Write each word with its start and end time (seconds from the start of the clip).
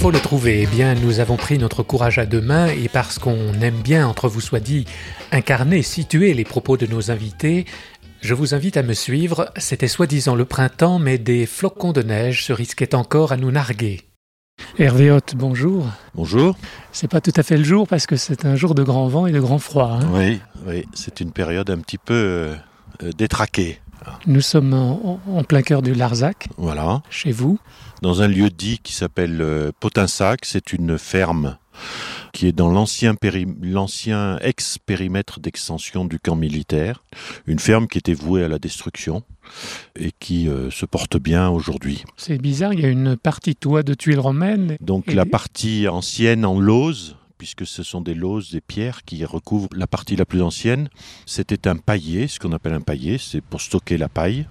Faut 0.00 0.10
le 0.10 0.18
trouver. 0.18 0.62
Eh 0.62 0.66
bien, 0.66 0.94
nous 0.94 1.20
avons 1.20 1.36
pris 1.36 1.58
notre 1.58 1.82
courage 1.82 2.18
à 2.18 2.24
deux 2.24 2.40
mains 2.40 2.68
et 2.68 2.88
parce 2.88 3.18
qu'on 3.18 3.52
aime 3.60 3.82
bien, 3.82 4.08
entre 4.08 4.28
vous 4.28 4.40
soit 4.40 4.58
dit, 4.58 4.86
incarner, 5.30 5.82
situer 5.82 6.32
les 6.32 6.44
propos 6.44 6.78
de 6.78 6.86
nos 6.86 7.10
invités, 7.10 7.66
je 8.22 8.32
vous 8.32 8.54
invite 8.54 8.78
à 8.78 8.82
me 8.82 8.94
suivre. 8.94 9.52
C'était 9.58 9.88
soi-disant 9.88 10.36
le 10.36 10.46
printemps, 10.46 10.98
mais 10.98 11.18
des 11.18 11.44
flocons 11.44 11.92
de 11.92 12.00
neige 12.00 12.46
se 12.46 12.54
risquaient 12.54 12.94
encore 12.94 13.32
à 13.32 13.36
nous 13.36 13.50
narguer. 13.50 14.00
Hervé 14.78 15.10
Hoth, 15.10 15.34
bonjour. 15.36 15.86
Bonjour. 16.14 16.56
C'est 16.92 17.10
pas 17.10 17.20
tout 17.20 17.34
à 17.36 17.42
fait 17.42 17.58
le 17.58 17.64
jour 17.64 17.86
parce 17.86 18.06
que 18.06 18.16
c'est 18.16 18.46
un 18.46 18.56
jour 18.56 18.74
de 18.74 18.82
grand 18.82 19.06
vent 19.08 19.26
et 19.26 19.32
de 19.32 19.40
grand 19.40 19.58
froid. 19.58 19.98
Hein. 20.00 20.08
oui, 20.14 20.40
oui, 20.66 20.86
c'est 20.94 21.20
une 21.20 21.30
période 21.30 21.68
un 21.68 21.78
petit 21.78 21.98
peu 21.98 22.14
euh, 22.14 22.54
euh, 23.02 23.10
détraquée. 23.18 23.80
Nous 24.26 24.40
sommes 24.40 24.72
en, 24.72 25.20
en, 25.26 25.44
plein 25.44 25.60
cœur 25.60 25.82
du 25.82 25.92
Larzac. 25.92 26.48
Voilà. 26.56 27.02
Chez 27.10 27.32
vous. 27.32 27.58
Dans 28.02 28.22
un 28.22 28.28
lieu 28.28 28.48
dit 28.48 28.78
qui 28.82 28.94
s'appelle 28.94 29.42
euh, 29.42 29.72
Potinsac. 29.78 30.44
C'est 30.44 30.72
une 30.72 30.98
ferme 30.98 31.58
qui 32.32 32.46
est 32.46 32.52
dans 32.52 32.70
l'ancien 32.70 33.14
l'ancien 33.62 34.38
ex-périmètre 34.38 35.40
d'extension 35.40 36.04
du 36.04 36.18
camp 36.18 36.36
militaire, 36.36 37.04
une 37.46 37.58
ferme 37.58 37.88
qui 37.88 37.98
était 37.98 38.14
vouée 38.14 38.44
à 38.44 38.48
la 38.48 38.58
destruction 38.58 39.22
et 39.96 40.12
qui 40.18 40.48
euh, 40.48 40.70
se 40.70 40.86
porte 40.86 41.16
bien 41.16 41.48
aujourd'hui. 41.48 42.04
C'est 42.16 42.38
bizarre, 42.38 42.72
il 42.72 42.80
y 42.80 42.84
a 42.84 42.88
une 42.88 43.16
partie 43.16 43.56
toit 43.56 43.82
de 43.82 43.94
tuiles 43.94 44.20
romaines. 44.20 44.76
Donc 44.80 45.08
et... 45.08 45.14
la 45.14 45.26
partie 45.26 45.88
ancienne 45.88 46.44
en 46.44 46.58
lauze, 46.58 47.16
puisque 47.38 47.66
ce 47.66 47.82
sont 47.82 48.00
des 48.00 48.14
lauses, 48.14 48.50
des 48.52 48.60
pierres 48.60 49.02
qui 49.04 49.24
recouvrent 49.24 49.68
la 49.74 49.86
partie 49.86 50.16
la 50.16 50.24
plus 50.24 50.42
ancienne. 50.42 50.88
C'était 51.26 51.68
un 51.68 51.76
paillet, 51.76 52.28
ce 52.28 52.38
qu'on 52.38 52.52
appelle 52.52 52.74
un 52.74 52.80
paillet, 52.80 53.16
c'est 53.18 53.40
pour 53.40 53.60
stocker 53.60 53.98
la 53.98 54.08
paille. 54.08 54.46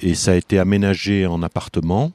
Et 0.00 0.14
ça 0.14 0.32
a 0.32 0.34
été 0.34 0.58
aménagé 0.58 1.26
en 1.26 1.42
appartement. 1.42 2.12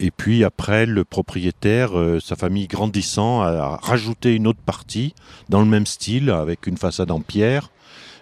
Et 0.00 0.10
puis 0.10 0.44
après, 0.44 0.86
le 0.86 1.04
propriétaire, 1.04 1.98
euh, 1.98 2.20
sa 2.20 2.36
famille 2.36 2.66
grandissant, 2.66 3.42
a 3.42 3.76
rajouté 3.76 4.34
une 4.34 4.46
autre 4.46 4.62
partie 4.64 5.14
dans 5.48 5.60
le 5.60 5.66
même 5.66 5.86
style, 5.86 6.30
avec 6.30 6.66
une 6.66 6.76
façade 6.76 7.10
en 7.10 7.20
pierre. 7.20 7.70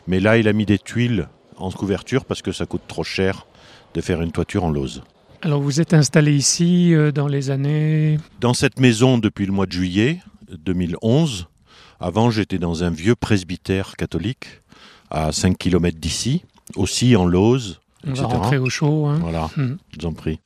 Mais 0.06 0.20
là, 0.20 0.38
il 0.38 0.48
a 0.48 0.52
mis 0.52 0.66
des 0.66 0.78
tuiles 0.78 1.28
en 1.56 1.70
couverture 1.70 2.24
parce 2.24 2.42
que 2.42 2.52
ça 2.52 2.66
coûte 2.66 2.82
trop 2.88 3.04
cher 3.04 3.46
de 3.94 4.00
faire 4.00 4.22
une 4.22 4.32
toiture 4.32 4.64
en 4.64 4.70
lauze. 4.70 5.02
Alors 5.42 5.60
vous 5.60 5.80
êtes 5.80 5.92
installé 5.92 6.34
ici 6.34 6.94
euh, 6.94 7.10
dans 7.10 7.26
les 7.26 7.50
années? 7.50 8.18
Dans 8.40 8.54
cette 8.54 8.78
maison 8.78 9.18
depuis 9.18 9.44
le 9.44 9.52
mois 9.52 9.66
de 9.66 9.72
juillet 9.72 10.20
2011. 10.64 11.48
Avant, 12.00 12.30
j'étais 12.30 12.58
dans 12.58 12.84
un 12.84 12.90
vieux 12.90 13.14
presbytère 13.14 13.96
catholique 13.96 14.46
à 15.10 15.30
5 15.30 15.56
km 15.56 15.98
d'ici, 15.98 16.44
aussi 16.76 17.14
en 17.16 17.26
lauze. 17.26 17.80
On 18.04 18.10
etc. 18.10 18.22
va 18.22 18.28
rentrer 18.28 18.58
au 18.58 18.68
chaud. 18.68 19.06
Hein. 19.06 19.18
Voilà, 19.20 19.50
mmh. 19.56 19.76
je 19.90 20.00
vous 20.00 20.06
en 20.06 20.12
prie. 20.12 20.40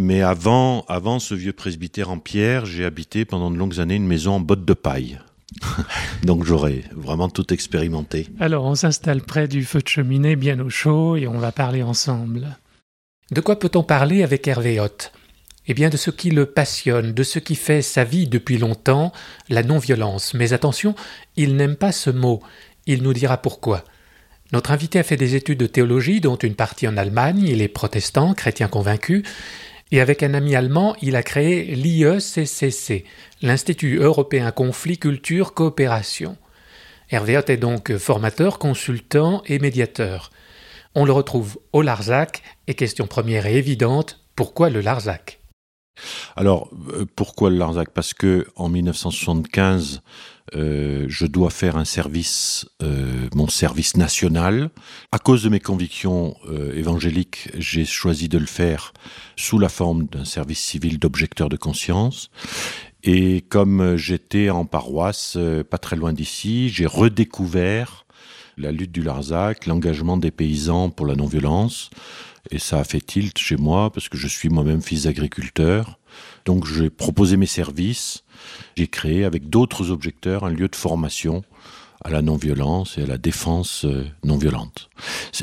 Mais 0.00 0.22
avant, 0.22 0.84
avant 0.86 1.18
ce 1.18 1.34
vieux 1.34 1.52
presbytère 1.52 2.08
en 2.08 2.20
pierre, 2.20 2.66
j'ai 2.66 2.84
habité 2.84 3.24
pendant 3.24 3.50
de 3.50 3.56
longues 3.56 3.80
années 3.80 3.96
une 3.96 4.06
maison 4.06 4.34
en 4.34 4.40
bottes 4.40 4.64
de 4.64 4.72
paille. 4.72 5.18
Donc 6.22 6.44
j'aurais 6.44 6.84
vraiment 6.94 7.28
tout 7.28 7.52
expérimenté. 7.52 8.28
Alors 8.38 8.64
on 8.64 8.76
s'installe 8.76 9.22
près 9.22 9.48
du 9.48 9.64
feu 9.64 9.80
de 9.80 9.88
cheminée, 9.88 10.36
bien 10.36 10.60
au 10.60 10.70
chaud, 10.70 11.16
et 11.16 11.26
on 11.26 11.40
va 11.40 11.50
parler 11.50 11.82
ensemble. 11.82 12.58
De 13.32 13.40
quoi 13.40 13.58
peut-on 13.58 13.82
parler 13.82 14.22
avec 14.22 14.46
Hervé 14.46 14.78
Hoth 14.78 15.10
Eh 15.66 15.74
bien 15.74 15.88
de 15.88 15.96
ce 15.96 16.12
qui 16.12 16.30
le 16.30 16.46
passionne, 16.46 17.12
de 17.12 17.22
ce 17.24 17.40
qui 17.40 17.56
fait 17.56 17.82
sa 17.82 18.04
vie 18.04 18.28
depuis 18.28 18.58
longtemps, 18.58 19.12
la 19.48 19.64
non-violence. 19.64 20.32
Mais 20.32 20.52
attention, 20.52 20.94
il 21.34 21.56
n'aime 21.56 21.74
pas 21.74 21.90
ce 21.90 22.10
mot. 22.10 22.40
Il 22.86 23.02
nous 23.02 23.14
dira 23.14 23.38
pourquoi. 23.38 23.82
Notre 24.52 24.70
invité 24.70 25.00
a 25.00 25.02
fait 25.02 25.16
des 25.16 25.34
études 25.34 25.58
de 25.58 25.66
théologie, 25.66 26.20
dont 26.20 26.36
une 26.36 26.54
partie 26.54 26.86
en 26.86 26.96
Allemagne, 26.96 27.42
il 27.46 27.60
est 27.62 27.68
protestant, 27.68 28.32
chrétien 28.32 28.68
convaincu, 28.68 29.24
et 29.90 30.00
avec 30.00 30.22
un 30.22 30.34
ami 30.34 30.54
allemand, 30.54 30.96
il 31.02 31.16
a 31.16 31.22
créé 31.22 31.74
l'IECCC, 31.74 33.04
l'Institut 33.42 33.98
européen 33.98 34.50
Conflit, 34.50 34.98
Culture, 34.98 35.54
Coopération. 35.54 36.36
Hervé 37.10 37.40
est 37.46 37.56
donc 37.56 37.96
formateur, 37.96 38.58
consultant 38.58 39.42
et 39.46 39.58
médiateur. 39.58 40.30
On 40.94 41.04
le 41.04 41.12
retrouve 41.12 41.58
au 41.72 41.82
Larzac, 41.82 42.42
et 42.66 42.74
question 42.74 43.06
première 43.06 43.46
et 43.46 43.56
évidente, 43.56 44.20
pourquoi 44.36 44.68
le 44.68 44.80
Larzac? 44.80 45.40
Alors, 46.36 46.70
pourquoi 47.16 47.50
le 47.50 47.56
Larzac? 47.56 47.90
Parce 47.90 48.14
que 48.14 48.46
en 48.56 48.68
1975, 48.68 50.02
euh, 50.54 51.06
je 51.08 51.26
dois 51.26 51.50
faire 51.50 51.76
un 51.76 51.84
service, 51.84 52.66
euh, 52.82 53.28
mon 53.34 53.48
service 53.48 53.96
national. 53.96 54.70
À 55.12 55.18
cause 55.18 55.42
de 55.42 55.48
mes 55.48 55.60
convictions 55.60 56.36
euh, 56.48 56.74
évangéliques, 56.74 57.50
j'ai 57.58 57.84
choisi 57.84 58.28
de 58.28 58.38
le 58.38 58.46
faire 58.46 58.92
sous 59.36 59.58
la 59.58 59.68
forme 59.68 60.06
d'un 60.06 60.24
service 60.24 60.60
civil 60.60 60.98
d'objecteur 60.98 61.48
de 61.48 61.56
conscience. 61.56 62.30
Et 63.04 63.42
comme 63.48 63.96
j'étais 63.96 64.50
en 64.50 64.64
paroisse, 64.64 65.38
pas 65.70 65.78
très 65.78 65.96
loin 65.96 66.12
d'ici, 66.12 66.68
j'ai 66.68 66.86
redécouvert 66.86 68.06
la 68.56 68.72
lutte 68.72 68.90
du 68.90 69.02
Larzac, 69.02 69.66
l'engagement 69.66 70.16
des 70.16 70.32
paysans 70.32 70.90
pour 70.90 71.06
la 71.06 71.14
non-violence. 71.14 71.90
Et 72.50 72.58
ça 72.58 72.80
a 72.80 72.84
fait 72.84 73.00
tilt 73.00 73.38
chez 73.38 73.56
moi 73.56 73.92
parce 73.92 74.08
que 74.08 74.16
je 74.16 74.26
suis 74.26 74.48
moi-même 74.48 74.82
fils 74.82 75.04
d'agriculteur. 75.04 75.98
Donc 76.44 76.66
j'ai 76.66 76.90
proposé 76.90 77.36
mes 77.36 77.46
services. 77.46 78.24
J'ai 78.76 78.86
créé 78.86 79.24
avec 79.24 79.50
d'autres 79.50 79.90
objecteurs 79.90 80.44
un 80.44 80.50
lieu 80.50 80.68
de 80.68 80.76
formation 80.76 81.42
à 82.04 82.10
la 82.10 82.22
non-violence 82.22 82.96
et 82.96 83.02
à 83.02 83.06
la 83.06 83.18
défense 83.18 83.84
non-violente. 84.22 84.88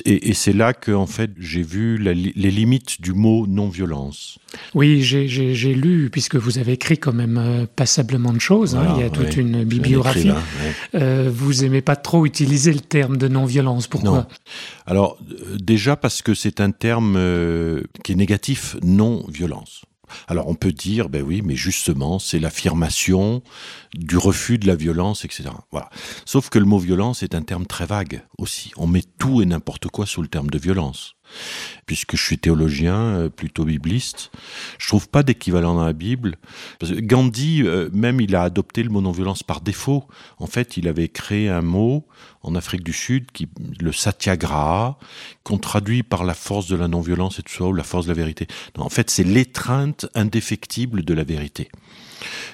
Et, 0.06 0.30
et 0.30 0.34
c'est 0.34 0.54
là 0.54 0.72
que 0.72 0.94
en 0.94 1.06
fait 1.06 1.32
j'ai 1.38 1.62
vu 1.62 1.98
la, 1.98 2.14
les 2.14 2.50
limites 2.50 3.02
du 3.02 3.12
mot 3.12 3.46
non-violence. 3.46 4.40
Oui, 4.74 5.02
j'ai 5.02 5.74
lu 5.74 6.10
puisque 6.10 6.38
vous 6.38 6.58
avez 6.58 6.72
écrit 6.72 6.98
quand 6.98 7.12
même 7.12 7.38
euh, 7.38 7.66
passablement 7.76 8.32
de 8.32 8.40
choses. 8.40 8.74
Voilà, 8.74 8.92
hein, 8.92 8.96
il 8.98 9.02
y 9.02 9.06
a 9.06 9.10
toute 9.10 9.36
une 9.36 9.66
bibliographie. 9.66 10.30
Là, 10.30 10.36
ouais. 10.36 11.02
euh, 11.02 11.30
vous 11.32 11.66
aimez 11.66 11.82
pas 11.82 11.98
trop 11.98 12.26
utiliser 12.26 12.72
le 12.72 12.80
terme 12.80 13.18
de 13.18 13.28
non-violence. 13.28 13.88
Pourquoi? 13.88 14.12
Non. 14.12 14.26
Alors 14.86 15.18
déjà 15.60 15.98
parce 15.98 16.22
que 16.22 16.34
c'est 16.34 16.62
un 16.62 16.72
terme 16.72 17.16
euh, 17.18 17.84
qui 18.06 18.14
est 18.14 18.16
négatif, 18.16 18.78
non-violence. 18.82 19.82
Alors 20.28 20.48
on 20.48 20.56
peut 20.56 20.72
dire, 20.72 21.10
ben 21.10 21.22
oui, 21.22 21.42
mais 21.44 21.56
justement, 21.56 22.20
c'est 22.20 22.40
l'affirmation 22.40 23.42
du 23.94 24.18
refus 24.18 24.58
de 24.58 24.68
la 24.68 24.76
violence, 24.76 25.26
etc. 25.26 25.46
Sauf 26.26 26.50
que 26.50 26.60
le 26.60 26.66
mot 26.66 26.78
violence 26.78 27.24
est 27.24 27.36
un 27.36 27.42
terme 27.42 27.66
très 27.66 27.86
vague 27.86 28.24
aussi. 28.38 28.72
On 28.78 28.88
met 28.88 29.04
tout 29.18 29.42
et 29.42 29.46
n'importe 29.46 29.88
quoi 29.88 30.06
sous 30.06 30.22
le 30.22 30.28
terme 30.28 30.50
de 30.50 30.58
violence. 30.58 31.16
Puisque 31.86 32.16
je 32.16 32.24
suis 32.24 32.38
théologien, 32.38 32.96
euh, 32.96 33.30
plutôt 33.30 33.66
bibliste, 33.66 34.32
je 34.80 34.88
trouve 34.88 35.08
pas 35.08 35.24
d'équivalent 35.24 35.76
dans 35.76 35.86
la 35.86 35.94
Bible. 35.94 36.38
Gandhi, 36.82 37.64
euh, 37.64 37.90
même, 37.94 38.22
il 38.22 38.36
a 38.36 38.44
adopté 38.44 38.84
le 38.84 38.90
mot 38.90 39.02
non-violence 39.02 39.44
par 39.44 39.62
défaut. 39.62 40.06
En 40.40 40.48
fait, 40.48 40.78
il 40.78 40.88
avait 40.88 41.10
créé 41.10 41.50
un 41.50 41.62
mot 41.62 42.08
en 42.42 42.56
Afrique 42.56 42.84
du 42.84 42.94
Sud, 42.94 43.32
qui, 43.32 43.48
le 43.80 43.92
satyagraha, 43.92 44.98
qu'on 45.44 45.58
traduit 45.58 46.04
par 46.04 46.24
la 46.24 46.34
force 46.34 46.68
de 46.68 46.76
la 46.76 46.88
non-violence 46.88 47.40
et 47.40 47.44
tout 47.44 47.54
ça, 47.54 47.66
ou 47.66 47.74
la 47.74 47.84
force 47.84 48.06
de 48.06 48.12
la 48.12 48.18
vérité. 48.18 48.48
En 48.78 48.90
fait, 48.90 49.10
c'est 49.10 49.24
l'étreinte 49.24 50.08
indéfectible 50.14 51.04
de 51.04 51.14
la 51.14 51.24
vérité. 51.24 51.70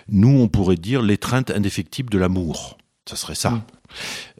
Nous, 0.10 0.40
on 0.40 0.48
pourrait 0.48 0.76
dire 0.76 1.02
l'étreinte 1.02 1.52
indéfectible 1.52 2.10
de 2.10 2.18
l'amour. 2.18 2.78
Ça 3.08 3.16
serait 3.16 3.36
ça. 3.36 3.52
Mmh. 3.52 3.64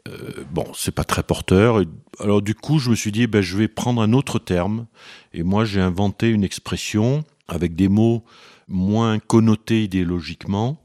Euh, 0.08 0.44
bon, 0.50 0.66
c'est 0.74 0.94
pas 0.94 1.04
très 1.04 1.22
porteur. 1.22 1.82
Alors 2.18 2.42
du 2.42 2.54
coup, 2.54 2.78
je 2.78 2.90
me 2.90 2.94
suis 2.94 3.12
dit, 3.12 3.26
ben, 3.26 3.40
je 3.40 3.56
vais 3.56 3.68
prendre 3.68 4.02
un 4.02 4.12
autre 4.12 4.38
terme. 4.38 4.86
Et 5.32 5.42
moi, 5.42 5.64
j'ai 5.64 5.80
inventé 5.80 6.28
une 6.28 6.44
expression 6.44 7.24
avec 7.48 7.74
des 7.74 7.88
mots 7.88 8.24
moins 8.68 9.18
connotés 9.18 9.84
idéologiquement, 9.84 10.80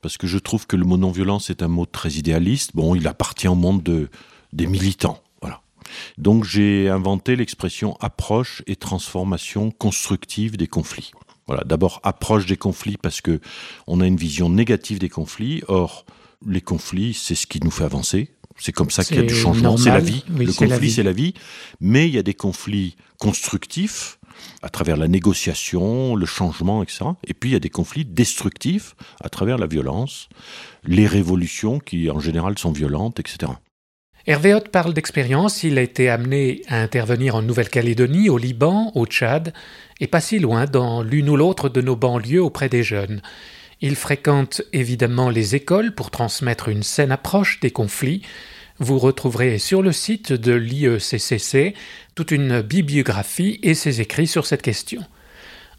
parce 0.00 0.16
que 0.16 0.26
je 0.26 0.38
trouve 0.38 0.66
que 0.66 0.76
le 0.76 0.84
mot 0.84 0.96
non-violence 0.96 1.50
est 1.50 1.62
un 1.62 1.68
mot 1.68 1.86
très 1.86 2.12
idéaliste. 2.12 2.72
Bon, 2.74 2.94
il 2.94 3.06
appartient 3.08 3.48
au 3.48 3.54
monde 3.54 3.82
de, 3.82 4.08
des 4.52 4.66
militants. 4.66 5.22
Donc 6.18 6.44
j'ai 6.44 6.88
inventé 6.88 7.36
l'expression 7.36 7.96
approche 8.00 8.62
et 8.66 8.76
transformation 8.76 9.70
constructive 9.70 10.56
des 10.56 10.66
conflits. 10.66 11.12
Voilà, 11.46 11.62
d'abord 11.64 12.00
approche 12.02 12.46
des 12.46 12.56
conflits 12.56 12.96
parce 12.96 13.20
que 13.20 13.40
on 13.86 14.00
a 14.00 14.06
une 14.06 14.16
vision 14.16 14.48
négative 14.48 14.98
des 14.98 15.08
conflits. 15.08 15.62
Or, 15.68 16.04
les 16.46 16.60
conflits, 16.60 17.14
c'est 17.14 17.34
ce 17.34 17.46
qui 17.46 17.60
nous 17.60 17.70
fait 17.70 17.84
avancer. 17.84 18.30
C'est 18.58 18.72
comme 18.72 18.90
ça 18.90 19.04
qu'il 19.04 19.16
y 19.16 19.20
a 19.20 19.22
du 19.22 19.34
changement. 19.34 19.76
C'est 19.76 19.90
la 19.90 20.00
vie. 20.00 20.24
Oui, 20.30 20.46
le 20.46 20.52
conflit, 20.52 20.90
c'est 20.90 21.02
la 21.02 21.12
vie. 21.12 21.34
Mais 21.80 22.08
il 22.08 22.14
y 22.14 22.18
a 22.18 22.22
des 22.22 22.34
conflits 22.34 22.96
constructifs 23.18 24.18
à 24.62 24.68
travers 24.68 24.96
la 24.96 25.08
négociation, 25.08 26.14
le 26.14 26.26
changement, 26.26 26.82
etc. 26.82 27.04
Et 27.26 27.34
puis 27.34 27.50
il 27.50 27.52
y 27.52 27.56
a 27.56 27.60
des 27.60 27.70
conflits 27.70 28.04
destructifs 28.04 28.94
à 29.22 29.28
travers 29.28 29.58
la 29.58 29.66
violence, 29.66 30.28
les 30.84 31.06
révolutions 31.06 31.78
qui 31.78 32.10
en 32.10 32.20
général 32.20 32.58
sont 32.58 32.72
violentes, 32.72 33.20
etc. 33.20 33.52
Hervé 34.26 34.54
Hott 34.54 34.70
parle 34.70 34.92
d'expérience, 34.92 35.62
il 35.62 35.78
a 35.78 35.82
été 35.82 36.08
amené 36.08 36.62
à 36.66 36.80
intervenir 36.80 37.36
en 37.36 37.42
Nouvelle-Calédonie, 37.42 38.28
au 38.28 38.38
Liban, 38.38 38.90
au 38.96 39.06
Tchad, 39.06 39.52
et 40.00 40.08
pas 40.08 40.20
si 40.20 40.40
loin 40.40 40.64
dans 40.64 41.02
l'une 41.02 41.28
ou 41.28 41.36
l'autre 41.36 41.68
de 41.68 41.80
nos 41.80 41.94
banlieues 41.94 42.42
auprès 42.42 42.68
des 42.68 42.82
jeunes. 42.82 43.22
Il 43.80 43.94
fréquente 43.94 44.62
évidemment 44.72 45.28
les 45.28 45.54
écoles 45.54 45.94
pour 45.94 46.10
transmettre 46.10 46.68
une 46.68 46.82
saine 46.82 47.12
approche 47.12 47.60
des 47.60 47.70
conflits. 47.70 48.22
Vous 48.78 48.98
retrouverez 48.98 49.58
sur 49.58 49.82
le 49.82 49.92
site 49.92 50.32
de 50.32 50.52
l'IECCC 50.52 51.74
toute 52.14 52.30
une 52.30 52.62
bibliographie 52.62 53.58
et 53.62 53.74
ses 53.74 54.00
écrits 54.00 54.26
sur 54.26 54.46
cette 54.46 54.62
question. 54.62 55.02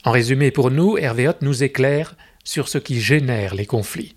En 0.04 0.12
résumé 0.12 0.52
pour 0.52 0.70
nous, 0.70 0.98
Hervé 0.98 1.32
nous 1.42 1.64
éclaire 1.64 2.16
sur 2.44 2.70
ce 2.70 2.78
qui 2.78 3.02
génère 3.02 3.56
les 3.56 3.66
conflits. 3.66 4.16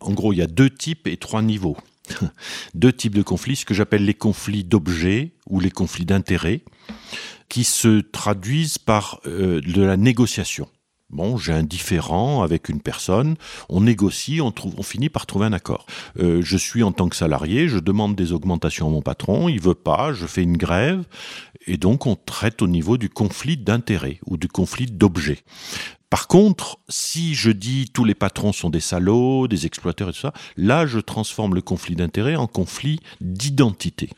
En 0.00 0.12
gros, 0.12 0.32
il 0.32 0.40
y 0.40 0.42
a 0.42 0.48
deux 0.48 0.70
types 0.70 1.06
et 1.06 1.16
trois 1.16 1.42
niveaux. 1.42 1.76
deux 2.74 2.92
types 2.92 3.14
de 3.14 3.22
conflits, 3.22 3.56
ce 3.56 3.64
que 3.64 3.74
j'appelle 3.74 4.04
les 4.04 4.14
conflits 4.14 4.64
d'objets 4.64 5.32
ou 5.48 5.60
les 5.60 5.70
conflits 5.70 6.04
d'intérêts, 6.04 6.62
qui 7.48 7.62
se 7.62 8.00
traduisent 8.00 8.78
par 8.78 9.20
euh, 9.26 9.60
de 9.60 9.82
la 9.82 9.96
négociation. 9.96 10.68
Bon, 11.12 11.36
j'ai 11.36 11.52
un 11.52 11.62
différent 11.62 12.42
avec 12.42 12.70
une 12.70 12.80
personne, 12.80 13.36
on 13.68 13.82
négocie, 13.82 14.40
on, 14.40 14.50
trouve, 14.50 14.74
on 14.78 14.82
finit 14.82 15.10
par 15.10 15.26
trouver 15.26 15.44
un 15.44 15.52
accord. 15.52 15.84
Euh, 16.18 16.40
je 16.42 16.56
suis 16.56 16.82
en 16.82 16.90
tant 16.90 17.10
que 17.10 17.16
salarié, 17.16 17.68
je 17.68 17.78
demande 17.78 18.16
des 18.16 18.32
augmentations 18.32 18.86
à 18.86 18.90
mon 18.90 19.02
patron, 19.02 19.50
il 19.50 19.60
veut 19.60 19.74
pas, 19.74 20.14
je 20.14 20.24
fais 20.24 20.42
une 20.42 20.56
grève, 20.56 21.04
et 21.66 21.76
donc 21.76 22.06
on 22.06 22.16
traite 22.16 22.62
au 22.62 22.66
niveau 22.66 22.96
du 22.96 23.10
conflit 23.10 23.58
d'intérêts 23.58 24.20
ou 24.24 24.38
du 24.38 24.48
conflit 24.48 24.86
d'objets. 24.86 25.40
Par 26.08 26.28
contre, 26.28 26.78
si 26.88 27.34
je 27.34 27.50
dis 27.50 27.90
tous 27.92 28.04
les 28.04 28.14
patrons 28.14 28.52
sont 28.52 28.70
des 28.70 28.80
salauds, 28.80 29.48
des 29.48 29.66
exploiteurs 29.66 30.08
et 30.08 30.12
tout 30.12 30.20
ça, 30.20 30.32
là 30.56 30.86
je 30.86 30.98
transforme 30.98 31.54
le 31.54 31.60
conflit 31.62 31.94
d'intérêt 31.94 32.36
en 32.36 32.46
conflit 32.46 33.00
d'identité. 33.20 34.08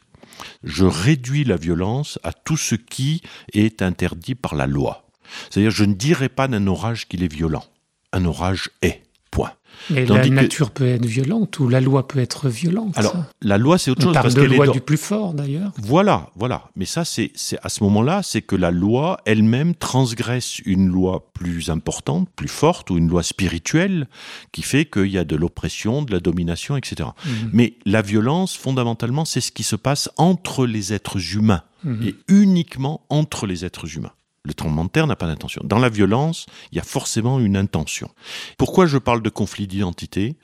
Je 0.62 0.85
réduis 0.85 1.43
la 1.43 1.56
violence 1.56 2.20
à 2.23 2.32
tout 2.32 2.56
ce 2.56 2.76
qui 2.76 3.20
est 3.52 3.82
interdit 3.82 4.37
par 4.37 4.55
la 4.55 4.69
loi. 4.69 5.05
C'est-à-dire, 5.50 5.70
je 5.70 5.84
ne 5.84 5.94
dirai 5.94 6.28
pas 6.28 6.48
d'un 6.48 6.66
orage 6.66 7.08
qu'il 7.08 7.22
est 7.22 7.32
violent. 7.32 7.64
Un 8.12 8.24
orage 8.24 8.70
est. 8.82 9.02
Point. 9.30 9.52
Mais 9.90 10.06
la 10.06 10.28
nature 10.28 10.70
peut 10.70 10.86
être 10.86 11.04
violente 11.04 11.58
ou 11.58 11.68
la 11.68 11.80
loi 11.80 12.06
peut 12.08 12.18
être 12.18 12.48
violente. 12.48 12.96
Alors, 12.96 13.16
la 13.42 13.58
loi, 13.58 13.78
c'est 13.78 13.90
autre 13.90 14.02
On 14.02 14.04
chose. 14.04 14.12
Parle 14.14 14.24
parce 14.24 14.34
de 14.34 14.42
qu'elle 14.42 14.56
loi 14.56 14.66
est 14.66 14.70
du 14.70 14.80
plus 14.80 14.96
fort, 14.96 15.34
d'ailleurs. 15.34 15.72
Voilà, 15.78 16.30
voilà. 16.36 16.70
Mais 16.76 16.84
ça, 16.84 17.04
c'est 17.04 17.32
à 17.62 17.68
ce 17.68 17.82
moment-là, 17.84 18.22
c'est 18.22 18.42
que 18.42 18.56
la 18.56 18.70
loi 18.70 19.20
elle-même 19.24 19.74
transgresse 19.74 20.58
une 20.60 20.88
loi 20.88 21.30
plus 21.34 21.70
importante, 21.70 22.28
plus 22.34 22.48
forte, 22.48 22.90
ou 22.90 22.98
une 22.98 23.08
loi 23.08 23.22
spirituelle, 23.22 24.08
qui 24.52 24.62
fait 24.62 24.86
qu'il 24.86 25.06
y 25.06 25.18
a 25.18 25.24
de 25.24 25.36
l'oppression, 25.36 26.02
de 26.02 26.12
la 26.12 26.20
domination, 26.20 26.76
etc. 26.76 27.10
Mhm. 27.24 27.50
Mais 27.52 27.74
la 27.84 28.02
violence, 28.02 28.56
fondamentalement, 28.56 29.24
c'est 29.24 29.40
ce 29.40 29.52
qui 29.52 29.64
se 29.64 29.76
passe 29.76 30.08
entre 30.16 30.66
les 30.66 30.92
êtres 30.92 31.34
humains, 31.34 31.62
mhm. 31.82 32.02
et 32.06 32.14
uniquement 32.28 33.04
entre 33.10 33.46
les 33.46 33.64
êtres 33.64 33.96
humains. 33.96 34.12
Le 34.46 34.52
tremblement 34.52 34.85
de 34.85 34.91
terre 34.91 35.06
n'a 35.06 35.17
pas 35.17 35.26
d'intention. 35.26 35.62
Dans 35.64 35.79
la 35.79 35.88
violence, 35.88 36.44
il 36.70 36.76
y 36.76 36.81
a 36.81 36.85
forcément 36.85 37.41
une 37.41 37.56
intention. 37.56 38.11
Pourquoi 38.58 38.87
je 38.87 38.99
parle 38.99 39.23
de 39.23 39.31
conflit 39.31 39.67
d'identité? 39.67 40.37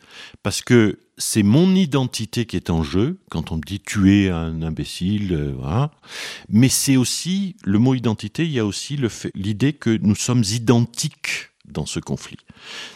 Parce 0.42 0.62
que 0.62 0.98
c'est 1.18 1.42
mon 1.42 1.74
identité 1.74 2.46
qui 2.46 2.56
est 2.56 2.70
en 2.70 2.82
jeu 2.82 3.20
quand 3.30 3.52
on 3.52 3.56
me 3.56 3.62
dit 3.62 3.78
tu 3.78 4.14
es 4.14 4.30
un 4.30 4.62
imbécile, 4.62 5.34
euh, 5.34 5.54
voilà. 5.58 5.90
mais 6.48 6.70
c'est 6.70 6.96
aussi 6.96 7.56
le 7.62 7.78
mot 7.78 7.94
identité. 7.94 8.44
Il 8.44 8.52
y 8.52 8.58
a 8.58 8.64
aussi 8.64 8.98
l'idée 9.34 9.74
que 9.74 9.98
nous 9.98 10.14
sommes 10.14 10.44
identiques 10.50 11.50
dans 11.66 11.86
ce 11.86 12.00
conflit. 12.00 12.38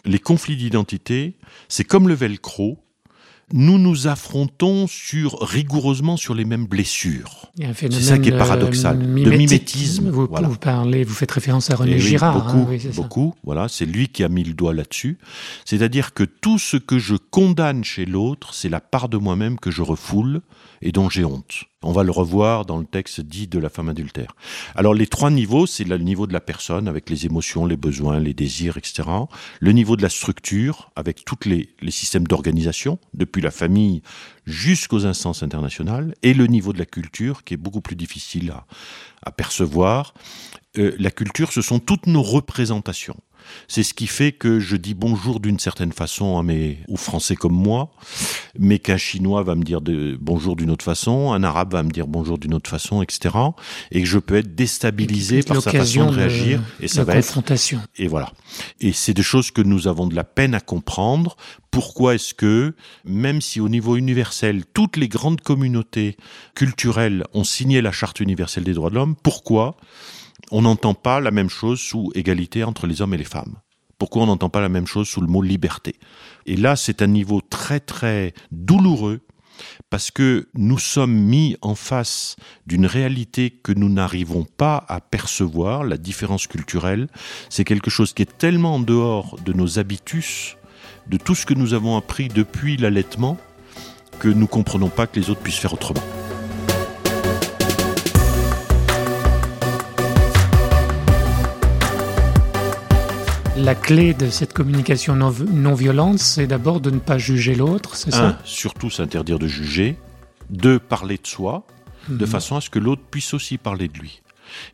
Les 0.05 0.19
conflits 0.19 0.57
d'identité, 0.57 1.37
c'est 1.69 1.85
comme 1.85 2.09
le 2.09 2.15
velcro 2.15 2.84
nous 3.53 3.79
nous 3.79 4.07
affrontons 4.07 4.87
sur, 4.87 5.39
rigoureusement 5.41 6.17
sur 6.17 6.35
les 6.35 6.45
mêmes 6.45 6.67
blessures. 6.67 7.51
C'est 7.75 7.91
ça 7.93 8.19
qui 8.19 8.31
est 8.31 8.39
paradoxal. 8.39 8.99
de 8.99 9.07
mimétisme. 9.31 10.11
Vous, 10.11 10.27
vous, 10.27 10.59
parlez, 10.59 11.05
vous 11.05 11.15
faites 11.15 11.31
référence 11.31 11.71
à 11.71 11.77
René 11.77 11.95
eh 11.97 12.01
Girard. 12.01 12.37
Hein, 12.37 12.67
beaucoup, 12.67 12.93
beaucoup. 12.95 13.35
Voilà, 13.45 13.69
c'est 13.69 13.87
lui 13.87 14.09
qui 14.09 14.25
a 14.25 14.29
mis 14.29 14.45
le 14.45 14.55
doigt 14.55 14.75
là-dessus. 14.75 15.19
C'est-à-dire 15.65 16.15
que 16.15 16.25
tout 16.25 16.59
ce 16.59 16.77
que 16.77 16.99
je 16.99 17.17
condamne 17.17 17.85
chez 17.85 18.07
l'autre, 18.07 18.55
c'est 18.55 18.69
la 18.69 18.81
part 18.81 19.09
de 19.09 19.17
moi-même 19.17 19.59
que 19.59 19.71
je 19.71 19.83
refoule 19.83 20.41
et 20.83 20.93
dont 20.93 21.09
j'ai 21.09 21.25
honte. 21.25 21.65
On 21.85 21.93
va 21.93 22.03
le 22.03 22.11
revoir 22.11 22.65
dans 22.65 22.79
le 22.79 22.85
texte 22.87 23.21
dit 23.21 23.47
de 23.47 23.59
la 23.59 23.69
femme 23.69 23.89
adultère. 23.89 24.35
Alors 24.75 24.95
les 24.95 25.07
trois 25.07 25.31
niveaux, 25.31 25.67
c'est 25.67 25.85
le 25.85 25.99
niveau 25.99 26.27
de 26.27 26.33
la 26.33 26.41
personne 26.41 26.89
avec 26.89 27.11
les 27.11 27.27
émotions, 27.27 27.67
les 27.67 27.77
besoins, 27.77 28.19
les 28.19 28.35
désirs, 28.35 28.77
etc. 28.77 29.03
Le 29.61 29.73
niveau 29.73 29.97
de 29.97 30.03
la 30.03 30.09
structure 30.09 30.91
avec 30.97 31.25
tous 31.25 31.47
les, 31.47 31.69
systèmes 31.91 32.27
d'organisation, 32.27 32.99
depuis 33.13 33.43
la 33.43 33.51
famille 33.51 34.03
jusqu'aux 34.47 35.07
instances 35.07 35.43
internationales, 35.43 36.15
et 36.23 36.35
le 36.35 36.47
niveau 36.47 36.73
de 36.73 36.79
la 36.79 36.87
culture 36.87 37.45
qui 37.45 37.55
est 37.55 37.59
beaucoup 37.59 37.81
plus 37.81 37.97
difficile 37.97 38.53
à, 39.23 39.31
percevoir. 39.33 40.15
Euh, 40.79 40.95
la 40.99 41.11
culture, 41.11 41.53
ce 41.53 41.63
sont 41.63 41.79
toutes 41.79 42.07
nos 42.07 42.23
représentations. 42.23 43.17
C'est 43.69 43.83
ce 43.83 43.95
qui 43.95 44.07
fait 44.07 44.33
que 44.33 44.61
je 44.61 44.77
dis 44.77 44.95
bonjour 44.95 45.41
d'une 45.41 45.59
certaine 45.59 45.93
façon 45.93 46.39
à 46.39 46.43
mes, 46.43 46.79
aux 46.89 46.97
Français 46.97 47.37
comme 47.37 47.55
moi, 47.55 47.91
mais 48.59 48.79
qu'un 48.79 48.97
Chinois 48.97 49.43
va 49.43 49.55
me 49.55 49.63
dire 49.63 49.81
de, 49.81 50.17
bonjour 50.21 50.57
d'une 50.57 50.71
autre 50.71 50.85
façon, 50.85 51.33
un 51.33 51.43
Arabe 51.43 51.73
va 51.73 51.83
me 51.83 51.91
dire 51.91 52.07
bonjour 52.07 52.39
d'une 52.39 52.55
autre 52.55 52.71
façon, 52.71 53.03
etc. 53.03 53.35
Et 53.91 54.01
que 54.03 54.09
je 54.09 54.19
peux 54.19 54.37
être 54.37 54.55
déstabilisé 54.55 55.43
par 55.43 55.61
sa 55.61 55.71
façon 55.71 56.11
de 56.11 56.17
réagir. 56.17 56.61
et 56.81 56.89
ça 56.89 57.05
va 57.05 57.15
confrontation. 57.15 57.79
être. 57.79 57.89
Et 57.97 58.09
voilà. 58.09 58.33
Et 58.81 58.93
c'est 58.93 59.15
des 59.15 59.23
choses 59.23 59.51
que 59.51 59.63
nous 59.63 59.89
avons 59.89 60.07
de 60.07 60.15
la 60.15 60.25
peine 60.25 60.55
à 60.55 60.61
comprendre. 60.61 61.37
Pourquoi 61.71 62.15
est-ce 62.15 62.35
que, 62.35 62.75
même 63.05 63.41
si 63.41 63.61
au 63.61 63.69
niveau 63.69 63.97
universel, 63.97 64.65
toutes 64.75 64.97
les 64.97 65.09
grandes 65.09 65.41
communautés 65.41 66.17
culturelles 66.55 67.25
ont 67.33 67.45
signé 67.45 67.83
la 67.83 67.91
Charte 67.91 68.21
universelle 68.21 68.65
des 68.65 68.75
droits 68.75 68.91
de 68.91 68.95
l'homme, 68.95 69.17
pourquoi 69.21 69.77
on 70.51 70.63
n'entend 70.63 70.95
pas 70.95 71.21
la 71.21 71.31
même 71.31 71.51
chose 71.51 71.81
sous 71.81 72.11
égalité 72.15 72.65
entre 72.65 72.87
les 72.87 73.03
hommes 73.03 73.15
et 73.15 73.19
les 73.19 73.25
femmes. 73.25 73.57
Pourquoi 73.99 74.23
on 74.23 74.27
n'entend 74.27 74.49
pas 74.49 74.61
la 74.61 74.69
même 74.69 74.87
chose 74.87 75.09
sous 75.09 75.21
le 75.21 75.27
mot 75.27 75.43
liberté? 75.43 75.95
Et 76.47 76.57
là, 76.57 76.77
c'est 76.77 77.03
un 77.03 77.07
niveau 77.07 77.41
très 77.41 77.81
très 77.81 78.35
douloureux 78.51 79.21
parce 79.91 80.11
que 80.11 80.49
nous 80.55 80.79
sommes 80.79 81.15
mis 81.15 81.57
en 81.63 81.75
face 81.75 82.37
d'une 82.67 82.87
réalité 82.87 83.51
que 83.51 83.73
nous 83.73 83.89
n'arrivons 83.89 84.45
pas 84.45 84.85
à 84.89 85.01
percevoir, 85.01 85.85
la 85.85 85.97
différence 85.97 86.47
culturelle, 86.47 87.09
c'est 87.51 87.65
quelque 87.65 87.91
chose 87.91 88.13
qui 88.13 88.23
est 88.23 88.39
tellement 88.39 88.75
en 88.75 88.81
dehors 88.81 89.39
de 89.45 89.53
nos 89.53 89.79
habitus, 89.79 90.57
de 91.07 91.17
tout 91.17 91.35
ce 91.35 91.47
que 91.47 91.55
nous 91.55 91.75
avons 91.75 91.97
appris 91.97 92.29
depuis 92.29 92.77
l'allaitement, 92.77 93.39
que 94.19 94.29
nous 94.29 94.47
comprenons 94.47 94.89
pas 94.89 95.07
que 95.07 95.21
les 95.21 95.31
autres 95.31 95.41
puissent 95.41 95.59
faire 95.59 95.75
autrement. 95.75 96.03
La 103.57 103.77
clé 103.77 104.15
de 104.15 104.31
cette 104.31 104.53
communication 104.53 105.15
non, 105.15 105.75
violente, 105.75 106.19
c'est 106.19 106.49
d'abord 106.49 106.81
de 106.81 106.91
ne 106.91 106.99
pas 106.99 107.19
juger 107.19 107.55
l'autre, 107.55 107.95
c'est 107.95 108.11
ça? 108.11 108.39
Surtout 108.45 108.91
s'interdire 108.91 109.39
de 109.39 109.47
juger. 109.47 109.97
Deux, 110.51 110.81
parler 110.81 111.19
de 111.19 111.27
soi, 111.27 111.65
de 112.09 112.25
mhm. 112.25 112.27
façon 112.27 112.57
à 112.57 112.61
ce 112.61 112.69
que 112.69 112.81
l'autre 112.81 113.03
puisse 113.09 113.33
aussi 113.33 113.57
parler 113.57 113.87
de 113.87 113.99
lui. 113.99 114.23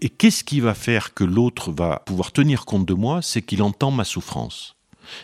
Et 0.01 0.09
qu'est-ce 0.09 0.45
qui 0.45 0.61
va 0.61 0.75
faire 0.75 1.13
que 1.13 1.25
l'autre 1.25 1.73
va 1.73 2.03
pouvoir 2.07 2.33
tenir 2.33 2.65
compte 2.65 2.87
de 2.87 2.95
moi? 2.95 3.21
C'est 3.23 3.43
qu'il 3.43 3.63
entend 3.63 3.91
ma 3.91 4.05
souffrance. 4.05 4.77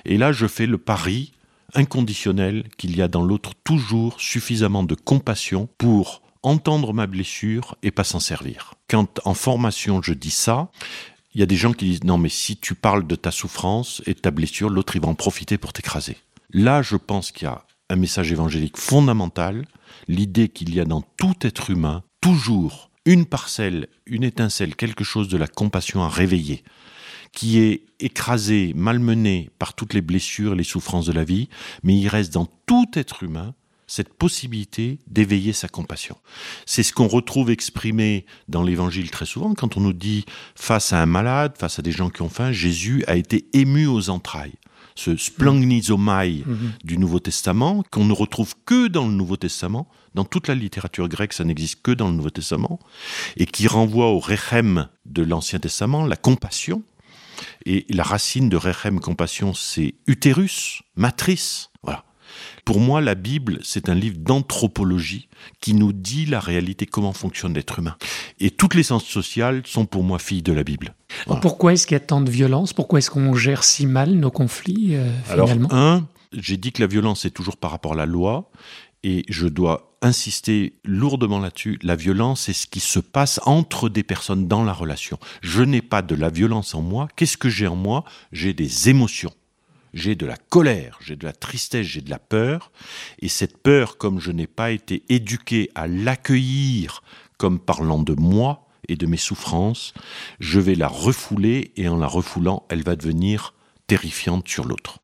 Et 0.05 0.19
là, 0.19 0.33
je 0.33 0.47
fais 0.47 0.67
le 0.67 0.79
pari 0.79 1.33
inconditionnel 1.75 2.65
qu'il 2.77 2.95
y 2.97 3.03
a 3.03 3.09
dans 3.09 3.23
l'autre 3.23 3.53
toujours 3.65 4.21
suffisamment 4.21 4.83
de 4.83 4.95
compassion 4.95 5.69
pour 5.79 6.23
entendre 6.43 6.93
ma 6.93 7.07
blessure 7.07 7.77
et 7.83 7.91
pas 7.91 8.05
s'en 8.05 8.21
servir. 8.21 8.75
Quand 8.89 9.21
en 9.25 9.35
formation 9.35 10.01
je 10.03 10.13
dis 10.13 10.31
ça, 10.31 10.71
il 11.37 11.40
y 11.40 11.43
a 11.43 11.47
des 11.47 11.57
gens 11.57 11.75
qui 11.75 11.85
disent 11.85 12.05
non 12.05 12.16
mais 12.16 12.31
si 12.31 12.57
tu 12.57 12.75
parles 12.75 13.07
de 13.07 13.14
ta 13.14 13.31
souffrance 13.31 14.02
et 14.07 14.14
de 14.14 14.19
ta 14.19 14.31
blessure, 14.31 14.71
l'autre 14.71 14.97
il 14.97 15.02
va 15.02 15.09
en 15.09 15.14
profiter 15.14 15.59
pour 15.59 15.75
t'écraser. 15.75 16.16
Là, 16.50 16.81
je 16.81 16.97
pense 16.97 17.31
qu'il 17.31 17.45
y 17.45 17.50
a 17.50 17.66
un 17.90 17.97
message 17.97 18.33
évangélique 18.33 18.78
fondamental, 18.78 19.66
l'idée 20.09 20.49
qu'il 20.49 20.75
y 20.75 20.81
a 20.81 20.87
dans 20.87 21.02
tout 21.02 21.35
être 21.43 21.69
humain 21.69 22.02
toujours 22.23 22.90
une 23.05 23.26
parcelle, 23.26 23.88
une 24.07 24.25
étincelle, 24.25 24.75
quelque 24.76 25.05
chose 25.05 25.28
de 25.28 25.37
la 25.37 25.47
compassion 25.47 26.02
à 26.02 26.09
réveiller, 26.09 26.64
qui 27.33 27.59
est 27.59 27.83
écrasé, 28.00 28.73
malmené 28.75 29.50
par 29.59 29.75
toutes 29.75 29.93
les 29.93 30.00
blessures 30.00 30.55
les 30.55 30.64
souffrances 30.64 31.05
de 31.05 31.12
la 31.12 31.25
vie, 31.25 31.50
mais 31.83 31.99
il 31.99 32.09
reste 32.09 32.33
dans 32.33 32.49
tout 32.64 32.88
être 32.95 33.23
humain 33.23 33.55
cette 33.87 34.14
possibilité 34.14 34.99
d'éveiller 35.07 35.52
sa 35.52 35.69
compassion. 35.69 36.16
C'est 36.66 36.83
ce 36.83 36.93
qu'on 36.93 37.09
retrouve 37.09 37.50
exprimé 37.50 38.26
dans 38.49 38.62
l'Évangile 38.62 39.11
très 39.11 39.26
souvent 39.26 39.55
quand 39.55 39.76
on 39.76 39.81
nous 39.81 39.93
dit 39.93 40.25
face 40.55 40.93
à 40.93 41.00
un 41.00 41.07
malade, 41.07 41.55
face 41.59 41.78
à 41.78 41.83
des 41.83 41.93
gens 41.93 42.11
qui 42.11 42.23
ont 42.23 42.28
faim, 42.28 42.52
Jésus 42.52 43.05
a 43.07 43.16
été 43.16 43.47
ému 43.52 43.87
aux 43.87 44.11
entrailles. 44.11 44.55
Ce 44.95 45.14
splangnisomai 45.14 46.43
mhm. 46.47 46.73
du 46.83 46.97
Nouveau 46.97 47.21
Testament, 47.21 47.85
qu'on 47.90 48.07
ne 48.07 48.14
retrouve 48.14 48.55
que 48.64 48.88
dans 48.88 49.07
le 49.07 49.12
Nouveau 49.12 49.37
Testament, 49.37 49.88
dans 50.14 50.25
toute 50.25 50.49
la 50.49 50.55
littérature 50.55 51.09
grecque, 51.09 51.35
ça 51.35 51.45
n'existe 51.45 51.83
que 51.83 51.90
dans 51.90 52.09
le 52.09 52.14
Nouveau 52.14 52.31
Testament, 52.31 52.81
et 53.37 53.45
qui 53.45 53.69
renvoie 53.69 54.07
au 54.07 54.19
rechem 54.19 54.88
de 55.05 55.23
l'Ancien 55.23 55.59
Testament, 55.59 56.07
la 56.07 56.16
compassion. 56.16 56.83
Et 57.66 57.85
la 57.90 58.02
racine 58.02 58.49
de 58.49 58.57
rechem, 58.57 58.99
compassion, 58.99 59.52
c'est 59.52 59.95
utérus, 60.07 60.83
matrice. 60.97 61.71
Pour 62.64 62.81
moi, 62.81 63.00
la 63.00 63.14
Bible, 63.14 63.59
c'est 63.62 63.88
un 63.88 63.95
livre 63.95 64.19
d'anthropologie 64.19 65.28
qui 65.61 65.75
nous 65.75 65.93
dit 65.93 66.26
la 66.26 66.40
réalité, 66.40 66.87
comment 66.87 67.12
fonctionne 67.12 67.55
l'être 67.55 67.78
humain. 67.78 67.97
Et 68.40 68.50
toutes 68.50 68.75
les 68.75 68.83
sciences 68.83 69.05
sociales 69.05 69.62
sont 69.64 69.87
pour 69.87 70.02
moi 70.02 70.19
filles 70.19 70.43
de 70.43 70.52
la 70.52 70.64
Bible. 70.64 70.95
Pourquoi 71.40 71.73
est-ce 71.73 71.87
qu'il 71.87 71.95
y 71.95 71.97
a 71.97 72.00
tant 72.00 72.21
de 72.21 72.31
violence? 72.31 72.73
Pourquoi 72.73 72.99
est-ce 72.99 73.11
qu'on 73.11 73.35
gère 73.35 73.64
si 73.64 73.87
mal 73.87 74.11
nos 74.12 74.31
conflits 74.31 74.97
euh, 74.97 75.11
finalement? 75.25 75.69
Alors, 75.69 75.78
un, 75.78 76.09
j'ai 76.33 76.57
dit 76.57 76.73
que 76.73 76.83
la 76.83 76.88
violence 76.88 77.25
est 77.25 77.31
toujours 77.31 77.57
par 77.57 77.71
rapport 77.71 77.93
à 77.93 77.97
la 77.97 78.07
loi, 78.07 78.50
et 79.02 79.25
je 79.28 79.47
dois 79.47 79.97
insister 80.02 80.75
lourdement 80.85 81.38
là-dessus, 81.38 81.78
la 81.83 81.97
violence, 81.97 82.43
c'est 82.43 82.52
ce 82.52 82.66
qui 82.66 82.81
se 82.81 82.99
passe 82.99 83.40
entre 83.45 83.88
des 83.88 84.02
personnes 84.02 84.49
dans 84.49 84.64
la 84.64 84.73
relation. 84.73 85.19
Je 85.43 85.62
n'ai 85.62 85.83
pas 85.83 86.02
de 86.02 86.14
la 86.14 86.28
violence 86.28 86.75
en 86.75 86.83
moi. 86.83 87.09
Qu'est-ce 87.16 87.37
que 87.37 87.49
j'ai 87.49 87.66
en 87.66 87.76
moi? 87.76 88.05
J'ai 88.33 88.52
des 88.52 88.88
émotions. 88.88 89.33
J'ai 89.97 90.15
de 90.15 90.26
la 90.26 90.37
colère, 90.37 90.99
j'ai 91.00 91.17
de 91.17 91.25
la 91.25 91.33
tristesse, 91.33 91.87
j'ai 91.87 92.03
de 92.03 92.11
la 92.11 92.19
peur. 92.19 92.71
Et 93.21 93.29
cette 93.29 93.57
peur, 93.57 93.97
comme 93.97 94.21
je 94.21 94.31
n'ai 94.31 94.47
pas 94.47 94.71
été 94.71 95.03
éduqué 95.09 95.71
à 95.75 95.87
l'accueillir 95.87 97.03
comme 97.38 97.59
parlant 97.59 98.03
de 98.03 98.12
moi 98.12 98.67
et 98.88 98.97
de 98.97 99.07
mes 99.07 99.17
souffrances, 99.17 99.95
je 100.38 100.61
vais 100.61 100.75
la 100.75 100.87
refouler 100.87 101.73
et 101.76 101.88
en 101.88 101.97
la 101.97 102.07
refoulant, 102.07 102.67
elle 102.69 102.83
va 102.83 102.95
devenir 102.95 103.55
terrifiante 103.87 104.47
sur 104.47 104.67
l'autre. 104.67 104.99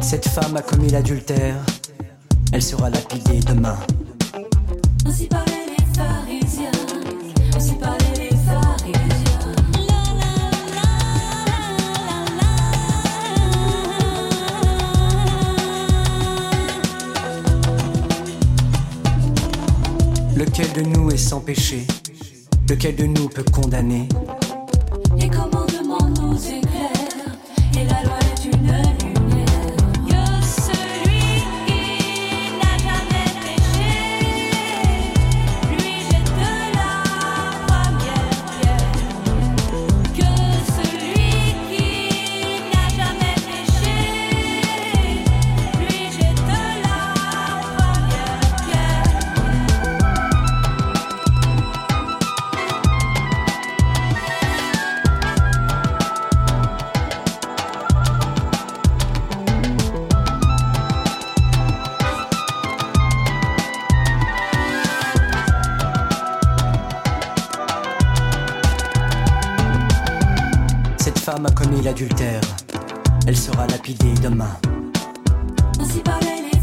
Cette 0.00 0.28
femme 0.28 0.56
a 0.56 0.62
commis 0.62 0.90
l'adultère, 0.90 1.56
elle 2.52 2.62
sera 2.62 2.90
lapidée 2.90 3.40
demain. 3.40 3.76
Ainsi 5.06 5.26
parlaient 5.26 5.66
les 5.78 5.84
pharisiens, 5.94 6.70
ainsi 7.54 7.74
parlaient 7.74 7.98
les 8.18 8.36
pharisiens. 8.36 9.02
Lequel 20.36 20.72
de 20.72 20.82
nous 20.82 21.10
est 21.10 21.16
sans 21.16 21.40
péché? 21.40 21.86
Lequel 22.68 22.96
de 22.96 23.04
nous 23.04 23.28
peut 23.28 23.44
condamner? 23.44 24.08
Les 25.16 25.28
commandements 25.28 26.08
nous 26.20 26.36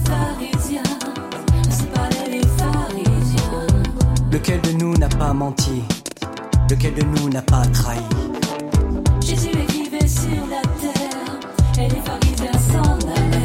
pharisiens. 0.05 0.83
Lequel 4.31 4.61
de 4.61 4.71
nous 4.71 4.97
n'a 4.97 5.09
pas 5.09 5.33
menti? 5.33 5.83
Lequel 6.69 6.93
de 6.95 7.03
nous 7.03 7.29
n'a 7.29 7.41
pas 7.41 7.65
trahi? 7.67 7.99
Jésus 9.21 9.49
écrivait 9.49 10.07
sur 10.07 10.45
la 10.49 10.61
terre, 10.81 11.39
et 11.79 11.89
les 11.89 12.01
pharisiens 12.01 12.59
s'en 12.71 12.93
allaient. 12.93 13.39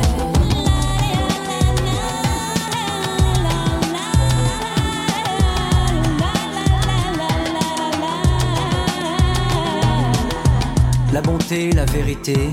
La 11.13 11.21
bonté, 11.23 11.73
la 11.73 11.85
vérité 11.87 12.51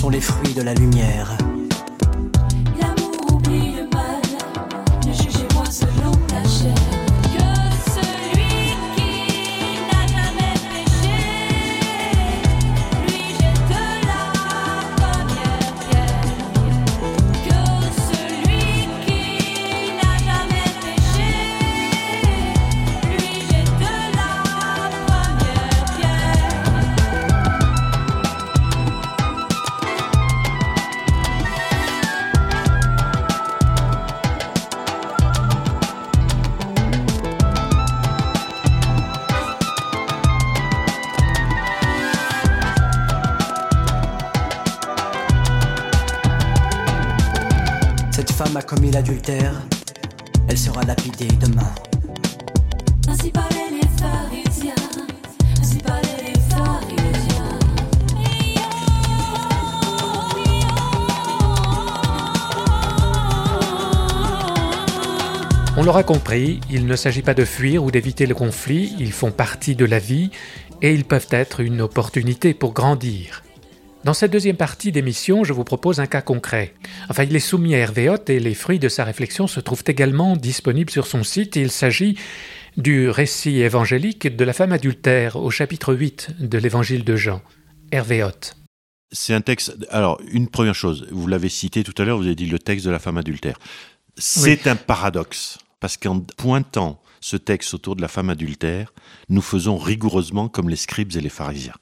sont 0.00 0.08
les 0.08 0.22
fruits 0.22 0.54
de 0.54 0.62
la 0.62 0.72
lumière. 0.72 1.36
Commis 48.70 48.92
l'adultère, 48.92 49.52
elle 50.48 50.56
sera 50.56 50.84
lapidée 50.84 51.26
demain. 51.40 51.74
Ainsi 53.08 53.28
parlaient 53.32 53.70
les 53.72 53.88
pharisiens, 53.98 54.74
ainsi 55.60 55.78
parlaient 55.78 56.22
les 56.24 56.40
pharisiens. 56.48 57.58
On 65.76 65.82
l'aura 65.82 66.04
compris, 66.04 66.60
il 66.70 66.86
ne 66.86 66.94
s'agit 66.94 67.22
pas 67.22 67.34
de 67.34 67.44
fuir 67.44 67.82
ou 67.82 67.90
d'éviter 67.90 68.26
le 68.26 68.36
conflit, 68.36 68.94
ils 69.00 69.12
font 69.12 69.32
partie 69.32 69.74
de 69.74 69.84
la 69.84 69.98
vie 69.98 70.30
et 70.80 70.94
ils 70.94 71.04
peuvent 71.04 71.26
être 71.32 71.58
une 71.58 71.80
opportunité 71.80 72.54
pour 72.54 72.72
grandir. 72.72 73.42
Dans 74.02 74.14
cette 74.14 74.32
deuxième 74.32 74.56
partie 74.56 74.92
d'émission, 74.92 75.44
je 75.44 75.52
vous 75.52 75.64
propose 75.64 76.00
un 76.00 76.06
cas 76.06 76.22
concret. 76.22 76.74
Enfin, 77.10 77.24
il 77.24 77.36
est 77.36 77.38
soumis 77.38 77.74
à 77.74 77.78
Hervé 77.78 78.08
Hott 78.08 78.30
et 78.30 78.40
les 78.40 78.54
fruits 78.54 78.78
de 78.78 78.88
sa 78.88 79.04
réflexion 79.04 79.46
se 79.46 79.60
trouvent 79.60 79.84
également 79.86 80.36
disponibles 80.36 80.90
sur 80.90 81.06
son 81.06 81.22
site. 81.22 81.56
Il 81.56 81.70
s'agit 81.70 82.16
du 82.78 83.10
récit 83.10 83.60
évangélique 83.60 84.34
de 84.34 84.44
la 84.44 84.54
femme 84.54 84.72
adultère 84.72 85.36
au 85.36 85.50
chapitre 85.50 85.94
8 85.94 86.36
de 86.40 86.56
l'évangile 86.56 87.04
de 87.04 87.14
Jean. 87.14 87.42
Hervé 87.92 88.22
Hott. 88.22 88.56
C'est 89.12 89.34
un 89.34 89.42
texte. 89.42 89.76
Alors, 89.90 90.18
une 90.30 90.48
première 90.48 90.74
chose, 90.74 91.06
vous 91.10 91.26
l'avez 91.26 91.50
cité 91.50 91.84
tout 91.84 92.00
à 92.00 92.06
l'heure, 92.06 92.16
vous 92.16 92.26
avez 92.26 92.34
dit 92.34 92.46
le 92.46 92.58
texte 92.58 92.86
de 92.86 92.90
la 92.90 93.00
femme 93.00 93.18
adultère. 93.18 93.58
C'est 94.16 94.66
un 94.66 94.76
paradoxe, 94.76 95.58
parce 95.78 95.98
qu'en 95.98 96.20
pointant 96.20 97.02
ce 97.20 97.36
texte 97.36 97.74
autour 97.74 97.96
de 97.96 98.02
la 98.02 98.08
femme 98.08 98.30
adultère, 98.30 98.94
nous 99.28 99.42
faisons 99.42 99.76
rigoureusement 99.76 100.48
comme 100.48 100.70
les 100.70 100.76
scribes 100.76 101.14
et 101.16 101.20
les 101.20 101.28
pharisiens. 101.28 101.74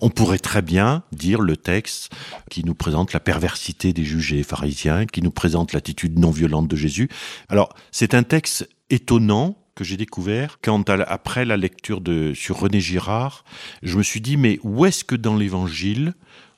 On 0.00 0.10
pourrait 0.10 0.38
très 0.38 0.62
bien 0.62 1.02
dire 1.12 1.40
le 1.40 1.56
texte 1.56 2.12
qui 2.50 2.64
nous 2.64 2.74
présente 2.74 3.12
la 3.12 3.20
perversité 3.20 3.92
des 3.92 4.04
juges 4.04 4.42
pharisiens, 4.42 5.06
qui 5.06 5.22
nous 5.22 5.30
présente 5.30 5.72
l'attitude 5.72 6.18
non 6.18 6.30
violente 6.30 6.68
de 6.68 6.76
Jésus. 6.76 7.08
Alors, 7.48 7.74
c'est 7.90 8.14
un 8.14 8.22
texte 8.22 8.68
étonnant 8.90 9.56
que 9.74 9.84
j'ai 9.84 9.96
découvert 9.96 10.58
quand, 10.62 10.88
après 10.90 11.44
la 11.44 11.56
lecture 11.56 12.00
de, 12.00 12.34
sur 12.34 12.58
René 12.58 12.80
Girard, 12.80 13.44
je 13.82 13.96
me 13.96 14.02
suis 14.02 14.20
dit, 14.20 14.36
mais 14.36 14.58
où 14.62 14.84
est-ce 14.84 15.04
que 15.04 15.14
dans 15.14 15.36
l'évangile, 15.36 16.14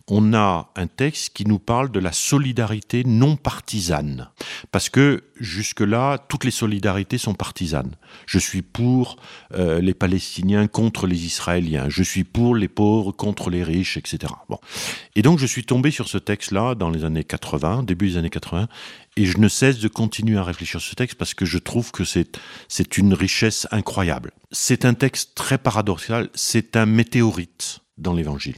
on 0.08 0.34
a 0.34 0.70
un 0.76 0.86
texte 0.86 1.32
qui 1.34 1.46
nous 1.46 1.58
parle 1.58 1.90
de 1.90 1.98
la 1.98 2.12
solidarité 2.12 3.04
non 3.04 3.36
partisane. 3.36 4.28
Parce 4.70 4.90
que 4.90 5.24
jusque-là, 5.40 6.18
toutes 6.18 6.44
les 6.44 6.50
solidarités 6.50 7.16
sont 7.16 7.32
partisanes. 7.32 7.96
Je 8.26 8.38
suis 8.38 8.60
pour 8.60 9.16
euh, 9.54 9.80
les 9.80 9.94
Palestiniens 9.94 10.66
contre 10.66 11.06
les 11.06 11.24
Israéliens. 11.24 11.88
Je 11.88 12.02
suis 12.02 12.24
pour 12.24 12.54
les 12.54 12.68
pauvres 12.68 13.12
contre 13.12 13.48
les 13.48 13.64
riches, 13.64 13.96
etc. 13.96 14.32
Bon. 14.48 14.58
Et 15.16 15.22
donc 15.22 15.38
je 15.38 15.46
suis 15.46 15.64
tombé 15.64 15.90
sur 15.90 16.08
ce 16.08 16.18
texte-là 16.18 16.74
dans 16.74 16.90
les 16.90 17.04
années 17.04 17.24
80, 17.24 17.84
début 17.84 18.10
des 18.10 18.16
années 18.18 18.30
80, 18.30 18.68
et 19.16 19.24
je 19.24 19.38
ne 19.38 19.48
cesse 19.48 19.78
de 19.78 19.88
continuer 19.88 20.36
à 20.36 20.44
réfléchir 20.44 20.80
sur 20.80 20.90
ce 20.90 20.96
texte 20.96 21.16
parce 21.16 21.32
que 21.32 21.46
je 21.46 21.58
trouve 21.58 21.92
que 21.92 22.04
c'est, 22.04 22.38
c'est 22.68 22.98
une 22.98 23.14
richesse 23.14 23.66
incroyable. 23.70 24.32
C'est 24.52 24.84
un 24.84 24.94
texte 24.94 25.34
très 25.34 25.56
paradoxal, 25.56 26.28
c'est 26.34 26.76
un 26.76 26.84
météorite 26.84 27.80
dans 27.96 28.12
l'évangile 28.12 28.56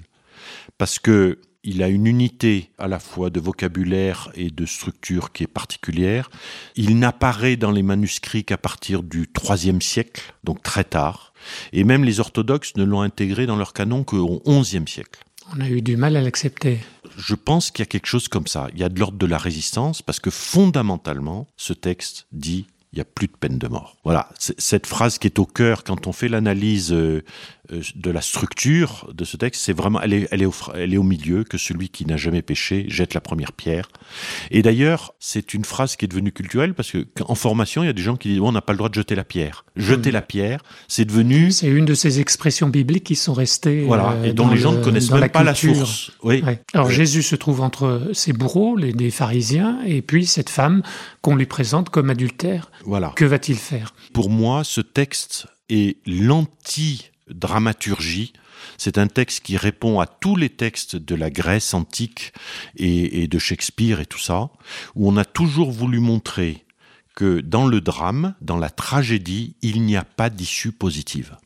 parce 0.78 0.99
que 0.99 1.38
il 1.66 1.83
a 1.83 1.88
une 1.88 2.06
unité 2.06 2.71
à 2.78 2.87
la 2.87 3.00
fois 3.00 3.28
de 3.28 3.40
vocabulaire 3.40 4.30
et 4.37 4.50
de 4.50 4.64
structure 4.64 5.33
qui 5.33 5.42
est 5.42 5.49
particulière. 5.49 6.30
Il 6.76 6.97
n'apparaît 6.99 7.56
dans 7.56 7.73
les 7.73 7.83
manuscrits 7.83 8.45
qu'à 8.45 8.56
partir 8.56 9.02
du 9.02 9.28
IIIe 9.37 9.83
siècle, 9.83 10.33
donc 10.45 10.62
très 10.62 10.85
tard. 10.85 11.33
Et 11.73 11.83
même 11.83 12.04
les 12.04 12.21
orthodoxes 12.21 12.76
ne 12.76 12.85
l'ont 12.85 13.00
intégré 13.00 13.47
dans 13.47 13.56
leur 13.56 13.73
canon 13.73 14.04
qu'au 14.04 14.40
XIe 14.47 14.87
siècle. 14.87 15.25
On 15.54 15.61
a 15.61 15.68
eu 15.68 15.83
du 15.83 15.97
mal 15.97 16.16
à 16.16 16.23
l'accepter. 16.23 16.78
Je 17.16 17.35
pense 17.35 17.73
qu'il 17.73 17.80
y 17.80 17.83
a 17.83 17.87
quelque 17.87 18.06
chose 18.06 18.28
comme 18.28 18.47
ça. 18.47 18.68
Il 18.73 18.80
y 18.80 18.85
a 18.85 18.88
de 18.88 18.99
l'ordre 18.99 19.18
de 19.18 19.26
la 19.26 19.38
résistance 19.38 20.02
parce 20.02 20.21
que 20.21 20.30
fondamentalement, 20.30 21.49
ce 21.56 21.73
texte 21.73 22.26
dit 22.30 22.66
il 22.97 23.00
n'y 23.00 23.03
a 23.03 23.05
plus 23.15 23.26
de 23.26 23.37
peine 23.38 23.59
de 23.59 23.69
mort. 23.69 23.99
Voilà, 24.05 24.31
cette 24.38 24.87
phrase 24.87 25.19
qui 25.19 25.26
est 25.26 25.38
au 25.38 25.45
cœur 25.45 25.85
quand 25.85 26.07
on 26.07 26.12
fait 26.12 26.29
l'analyse 26.29 26.95
euh, 26.95 27.23
euh, 27.71 27.83
de 27.95 28.11
la 28.11 28.23
structure 28.23 29.11
de 29.12 29.25
ce 29.26 29.37
texte, 29.37 29.61
c'est 29.62 29.75
vraiment, 29.75 30.00
elle 30.00 30.15
est, 30.15 30.29
elle, 30.31 30.41
est 30.41 30.47
au, 30.47 30.55
elle 30.75 30.95
est 30.95 30.97
au 30.97 31.03
milieu, 31.03 31.45
que 31.45 31.59
celui 31.59 31.91
qui 31.91 32.07
n'a 32.07 32.17
jamais 32.17 32.41
péché 32.41 32.87
jette 32.88 33.12
la 33.12 33.21
première 33.21 33.53
pierre. 33.53 33.88
Et 34.50 34.62
d'ailleurs, 34.62 35.12
c'est 35.21 35.53
une 35.53 35.67
phrase 35.67 35.97
qui 35.97 36.07
est 36.07 36.09
devenue 36.09 36.33
culturelle 36.33 36.73
parce 36.73 36.91
que 36.91 37.07
en 37.21 37.35
formation, 37.35 37.83
il 37.83 37.87
y 37.87 37.91
a 37.91 37.93
des 37.93 38.00
gens 38.00 38.17
qui 38.17 38.29
disent 38.29 38.38
bon, 38.38 38.49
on 38.49 38.53
n'a 38.53 38.62
pas 38.62 38.73
le 38.73 38.79
droit 38.79 38.88
de 38.88 38.95
jeter 38.95 39.15
la 39.15 39.25
pierre. 39.25 39.67
Jeter 39.76 40.09
mmh. 40.09 40.15
la 40.15 40.23
pierre, 40.23 40.61
c'est 40.88 41.05
devenu. 41.05 41.50
C'est 41.50 41.69
une 41.69 41.85
de 41.85 41.95
ces 41.95 42.19
expressions 42.21 42.71
bibliques 42.71 43.05
qui 43.05 43.17
sont 43.17 43.35
restées. 43.35 43.85
Voilà, 43.85 44.12
euh, 44.12 44.25
et 44.25 44.33
dont 44.33 44.49
les 44.49 44.57
gens 44.57 44.73
ne 44.73 44.83
connaissent 44.83 45.11
même 45.11 45.29
pas 45.29 45.43
la 45.43 45.55
source. 45.55 46.12
Oui. 46.23 46.43
Ouais. 46.47 46.62
Alors 46.73 46.91
Jésus 46.91 47.23
se 47.23 47.37
trouve 47.37 47.61
entre 47.61 48.09
ses 48.15 48.33
bourreaux, 48.33 48.75
les, 48.76 48.93
les 48.93 49.11
pharisiens, 49.11 49.81
et 49.85 50.00
puis 50.00 50.25
cette 50.25 50.49
femme 50.49 50.83
qu'on 51.21 51.37
lui 51.37 51.47
présente 51.47 51.91
comme 51.91 52.09
adultère. 52.09 52.71
Voilà. 52.87 53.12
Que 53.16 53.25
va-t-il 53.25 53.59
faire? 53.59 53.95
Pour 54.12 54.31
moi, 54.31 54.64
ce 54.64 54.81
texte 54.81 55.49
est 55.69 55.99
l'anti 56.07 57.11
dramaturgie. 57.28 58.33
C'est 58.78 58.99
un 58.99 59.09
texte 59.09 59.40
qui 59.40 59.57
répond 59.57 60.00
à 60.00 60.07
tous 60.07 60.37
les 60.37 60.49
textes 60.49 60.97
de 60.97 61.14
la 61.14 61.31
Grèce 61.31 61.75
antique 61.75 62.33
et, 62.76 63.23
et, 63.23 63.28
de 63.28 63.38
Shakespeare 63.38 64.00
et 64.00 64.07
tout 64.07 64.19
ça, 64.19 64.50
où 64.95 65.09
on 65.09 65.16
a 65.16 65.25
toujours 65.25 65.73
voulu 65.73 65.99
montrer 65.99 66.64
que 67.16 67.40
dans 67.40 67.66
le 67.66 67.81
drame, 67.81 68.35
dans 68.40 68.59
la 68.59 68.71
tragédie, 68.71 69.57
il 69.62 69.83
n'y 69.83 69.97
a 69.97 70.05
pas 70.05 70.31
d'issue 70.31 70.73
positive. 70.73 71.37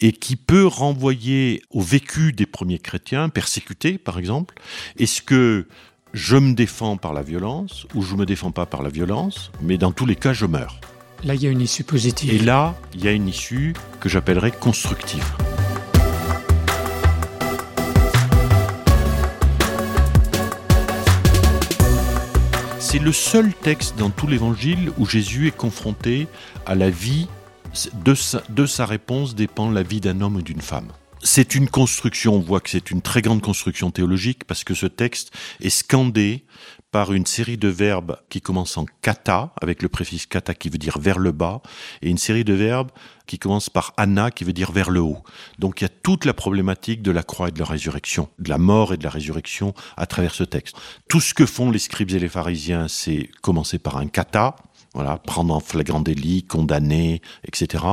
Et 0.00 0.12
qui 0.12 0.36
peut 0.36 0.66
renvoyer 0.66 1.62
au 1.70 1.80
vécu 1.80 2.32
des 2.32 2.46
premiers 2.46 2.80
chrétiens, 2.80 3.28
persécutés 3.28 3.96
par 3.96 4.18
exemple. 4.18 4.56
Est-ce 4.98 5.22
que 5.22 5.66
je 6.18 6.36
me 6.36 6.52
défends 6.52 6.96
par 6.96 7.12
la 7.12 7.22
violence 7.22 7.86
ou 7.94 8.02
je 8.02 8.16
me 8.16 8.26
défends 8.26 8.50
pas 8.50 8.66
par 8.66 8.82
la 8.82 8.88
violence, 8.88 9.52
mais 9.62 9.78
dans 9.78 9.92
tous 9.92 10.04
les 10.04 10.16
cas, 10.16 10.32
je 10.32 10.46
meurs 10.46 10.80
Là, 11.22 11.36
il 11.36 11.42
y 11.42 11.46
a 11.46 11.50
une 11.50 11.60
issue 11.60 11.84
positive. 11.84 12.34
Et 12.34 12.38
là, 12.38 12.74
il 12.92 13.04
y 13.04 13.08
a 13.08 13.12
une 13.12 13.28
issue 13.28 13.72
que 14.00 14.08
j'appellerais 14.08 14.50
constructive. 14.50 15.24
C'est 22.80 22.98
le 22.98 23.12
seul 23.12 23.54
texte 23.54 23.96
dans 23.96 24.10
tout 24.10 24.26
l'évangile 24.26 24.90
où 24.98 25.06
Jésus 25.06 25.46
est 25.46 25.56
confronté 25.56 26.26
à 26.66 26.74
la 26.74 26.90
vie, 26.90 27.28
de 28.04 28.14
sa, 28.14 28.42
de 28.48 28.66
sa 28.66 28.86
réponse 28.86 29.36
dépend 29.36 29.70
la 29.70 29.84
vie 29.84 30.00
d'un 30.00 30.20
homme 30.20 30.36
ou 30.36 30.42
d'une 30.42 30.62
femme. 30.62 30.88
C'est 31.22 31.54
une 31.54 31.68
construction, 31.68 32.34
on 32.34 32.40
voit 32.40 32.60
que 32.60 32.70
c'est 32.70 32.90
une 32.90 33.02
très 33.02 33.22
grande 33.22 33.42
construction 33.42 33.90
théologique 33.90 34.44
parce 34.44 34.64
que 34.64 34.74
ce 34.74 34.86
texte 34.86 35.32
est 35.60 35.70
scandé 35.70 36.44
par 36.90 37.12
une 37.12 37.26
série 37.26 37.58
de 37.58 37.68
verbes 37.68 38.16
qui 38.30 38.40
commencent 38.40 38.78
en 38.78 38.86
kata, 39.02 39.52
avec 39.60 39.82
le 39.82 39.88
préfixe 39.88 40.26
kata 40.26 40.54
qui 40.54 40.70
veut 40.70 40.78
dire 40.78 40.98
vers 40.98 41.18
le 41.18 41.32
bas, 41.32 41.60
et 42.00 42.08
une 42.08 42.18
série 42.18 42.44
de 42.44 42.54
verbes 42.54 42.90
qui 43.26 43.38
commencent 43.38 43.68
par 43.68 43.92
ana 43.98 44.30
qui 44.30 44.44
veut 44.44 44.54
dire 44.54 44.72
vers 44.72 44.88
le 44.88 45.00
haut. 45.00 45.22
Donc 45.58 45.80
il 45.80 45.84
y 45.84 45.86
a 45.86 45.90
toute 45.90 46.24
la 46.24 46.32
problématique 46.32 47.02
de 47.02 47.10
la 47.10 47.22
croix 47.22 47.48
et 47.48 47.52
de 47.52 47.58
la 47.58 47.66
résurrection, 47.66 48.30
de 48.38 48.48
la 48.48 48.58
mort 48.58 48.94
et 48.94 48.96
de 48.96 49.04
la 49.04 49.10
résurrection 49.10 49.74
à 49.96 50.06
travers 50.06 50.34
ce 50.34 50.44
texte. 50.44 50.76
Tout 51.08 51.20
ce 51.20 51.34
que 51.34 51.44
font 51.44 51.70
les 51.70 51.78
scribes 51.78 52.12
et 52.12 52.18
les 52.18 52.28
pharisiens, 52.28 52.88
c'est 52.88 53.28
commencer 53.42 53.78
par 53.78 53.98
un 53.98 54.06
kata, 54.06 54.56
voilà, 54.94 55.18
prendre 55.18 55.54
en 55.54 55.60
flagrant 55.60 56.00
délit, 56.00 56.42
condamner, 56.44 57.20
etc. 57.44 57.84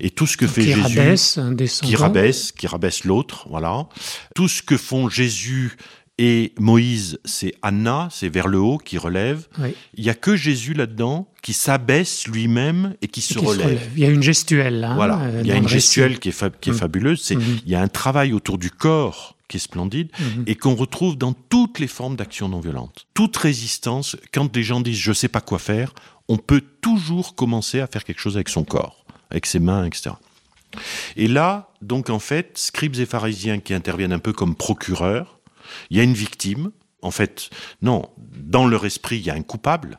Et 0.00 0.10
tout 0.10 0.26
ce 0.26 0.36
que 0.36 0.46
fait 0.46 0.62
qui 0.62 0.68
Jésus, 0.72 0.80
rabaisse, 0.98 1.38
qui 1.82 1.96
rabaisse, 1.96 2.52
qui 2.52 2.66
rabaisse 2.66 3.04
l'autre, 3.04 3.46
voilà. 3.50 3.86
Tout 4.34 4.48
ce 4.48 4.62
que 4.62 4.76
font 4.76 5.08
Jésus 5.08 5.76
et 6.18 6.54
Moïse, 6.58 7.18
c'est 7.26 7.52
Anna, 7.60 8.08
c'est 8.10 8.30
vers 8.30 8.48
le 8.48 8.58
haut 8.58 8.78
qui 8.78 8.96
relève. 8.96 9.48
Oui. 9.58 9.74
Il 9.96 10.04
y 10.04 10.08
a 10.08 10.14
que 10.14 10.34
Jésus 10.34 10.72
là-dedans 10.72 11.28
qui 11.42 11.52
s'abaisse 11.52 12.26
lui-même 12.26 12.94
et 13.02 13.08
qui, 13.08 13.20
se, 13.20 13.34
qui 13.34 13.44
relève. 13.44 13.60
se 13.60 13.66
relève. 13.68 13.90
Il 13.96 14.02
y 14.02 14.06
a 14.06 14.10
une 14.10 14.22
gestuelle. 14.22 14.82
Hein, 14.82 14.94
voilà, 14.94 15.20
euh, 15.20 15.40
il 15.44 15.46
y 15.48 15.52
a 15.52 15.56
une 15.56 15.64
le 15.64 15.68
gestuelle 15.68 16.18
qui 16.18 16.30
est, 16.30 16.32
fa 16.32 16.48
qui 16.48 16.70
est 16.70 16.72
Mm. 16.72 16.76
fabuleuse. 16.76 17.20
C'est, 17.22 17.36
Mhm. 17.36 17.58
il 17.66 17.70
y 17.70 17.74
a 17.74 17.82
un 17.82 17.88
travail 17.88 18.32
autour 18.32 18.56
du 18.56 18.70
corps 18.70 19.36
qui 19.48 19.58
est 19.58 19.60
splendide 19.60 20.08
Mhm. 20.18 20.44
et 20.46 20.54
qu'on 20.54 20.74
retrouve 20.74 21.18
dans 21.18 21.34
toutes 21.34 21.78
les 21.80 21.86
formes 21.86 22.16
d'action 22.16 22.48
non 22.48 22.60
violente. 22.60 23.06
Toute 23.12 23.36
résistance, 23.36 24.16
quand 24.32 24.50
des 24.50 24.62
gens 24.62 24.80
disent 24.80 24.96
je 24.98 25.12
sais 25.12 25.28
pas 25.28 25.42
quoi 25.42 25.58
faire, 25.58 25.92
on 26.28 26.36
peut 26.36 26.62
toujours 26.80 27.34
commencer 27.34 27.80
à 27.80 27.86
faire 27.86 28.04
quelque 28.04 28.20
chose 28.20 28.36
avec 28.36 28.48
son 28.48 28.64
corps, 28.64 29.04
avec 29.30 29.46
ses 29.46 29.58
mains, 29.58 29.84
etc. 29.84 30.10
Et 31.16 31.28
là, 31.28 31.70
donc 31.82 32.10
en 32.10 32.18
fait, 32.18 32.58
scribes 32.58 32.96
et 32.96 33.06
pharisiens 33.06 33.60
qui 33.60 33.74
interviennent 33.74 34.12
un 34.12 34.18
peu 34.18 34.32
comme 34.32 34.54
procureurs, 34.54 35.38
il 35.90 35.96
y 35.96 36.00
a 36.00 36.02
une 36.02 36.14
victime. 36.14 36.70
En 37.02 37.10
fait, 37.10 37.50
non, 37.82 38.08
dans 38.36 38.66
leur 38.66 38.84
esprit, 38.84 39.18
il 39.18 39.24
y 39.26 39.30
a 39.30 39.34
un 39.34 39.42
coupable. 39.42 39.98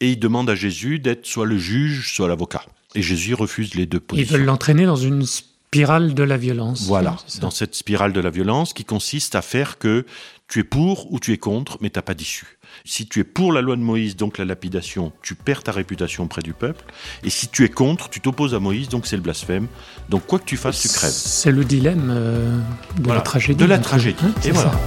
Et 0.00 0.12
ils 0.12 0.18
demandent 0.18 0.50
à 0.50 0.54
Jésus 0.54 0.98
d'être 0.98 1.26
soit 1.26 1.46
le 1.46 1.58
juge, 1.58 2.12
soit 2.14 2.28
l'avocat. 2.28 2.64
Et 2.94 3.02
Jésus 3.02 3.34
refuse 3.34 3.74
les 3.74 3.86
deux 3.86 3.98
Ils 3.98 4.06
positions. 4.06 4.36
veulent 4.36 4.46
l'entraîner 4.46 4.86
dans 4.86 4.96
une 4.96 5.24
spirale 5.26 6.14
de 6.14 6.22
la 6.22 6.36
violence. 6.36 6.82
Voilà, 6.86 7.16
dans 7.40 7.50
cette 7.50 7.74
spirale 7.74 8.12
de 8.12 8.20
la 8.20 8.30
violence 8.30 8.72
qui 8.72 8.84
consiste 8.84 9.34
à 9.34 9.42
faire 9.42 9.78
que 9.78 10.06
tu 10.48 10.60
es 10.60 10.64
pour 10.64 11.12
ou 11.12 11.20
tu 11.20 11.32
es 11.32 11.38
contre, 11.38 11.78
mais 11.80 11.90
t'as 11.90 12.02
pas 12.02 12.14
d'issue. 12.14 12.57
Si 12.84 13.06
tu 13.06 13.20
es 13.20 13.24
pour 13.24 13.52
la 13.52 13.60
loi 13.60 13.76
de 13.76 13.80
Moïse, 13.82 14.16
donc 14.16 14.38
la 14.38 14.44
lapidation, 14.44 15.12
tu 15.22 15.34
perds 15.34 15.62
ta 15.64 15.72
réputation 15.72 16.24
auprès 16.24 16.42
du 16.42 16.52
peuple. 16.52 16.84
Et 17.22 17.30
si 17.30 17.48
tu 17.48 17.64
es 17.64 17.68
contre, 17.68 18.08
tu 18.08 18.20
t'opposes 18.20 18.54
à 18.54 18.60
Moïse, 18.60 18.88
donc 18.88 19.06
c'est 19.06 19.16
le 19.16 19.22
blasphème. 19.22 19.66
Donc 20.08 20.26
quoi 20.26 20.38
que 20.38 20.44
tu 20.44 20.56
fasses, 20.56 20.80
tu 20.80 20.88
crèves. 20.88 21.10
C'est 21.10 21.52
le 21.52 21.64
dilemme 21.64 22.10
euh, 22.10 22.58
de 22.96 23.02
Voilà, 23.04 23.18
la 23.18 23.22
tragédie. 23.24 23.58
de 23.60 23.64
la 23.66 23.78
tragédie. 23.78 24.24
hein, 24.24 24.32
Et 24.44 24.50
voilà. 24.52 24.72
ça. 24.72 24.80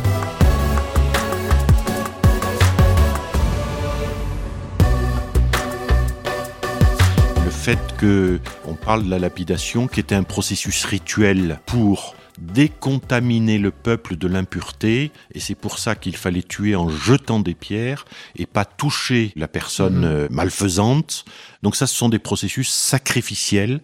Le 7.44 7.50
fait 7.50 7.80
que 7.98 8.40
on 8.68 8.74
parle 8.74 9.06
de 9.06 9.10
la 9.10 9.20
lapidation, 9.20 9.88
qui 9.88 10.00
était 10.00 10.16
un 10.16 10.24
processus 10.24 10.84
rituel 10.86 11.60
pour 11.66 12.16
décontaminer 12.40 13.58
le 13.58 13.72
peuple 13.72 14.16
de 14.16 14.28
l'impureté, 14.28 15.12
et 15.34 15.40
c'est 15.40 15.56
pour 15.56 15.80
ça 15.80 15.96
qu'il 15.96 16.16
fallait 16.16 16.42
tuer 16.44 16.76
en 16.76 16.90
jetant 16.90 17.40
des 17.40 17.54
pierres 17.54 18.06
et 18.36 18.46
pas 18.46 18.66
toucher 18.66 19.32
la 19.36 19.48
personne 19.48 20.00
Mhm. 20.00 20.04
euh, 20.06 20.28
malfaisante. 20.32 21.26
Donc 21.64 21.76
ça, 21.76 21.86
ce 21.86 21.96
sont 21.96 22.10
des 22.10 22.18
processus 22.20 22.70
sacrificiels. 22.70 23.82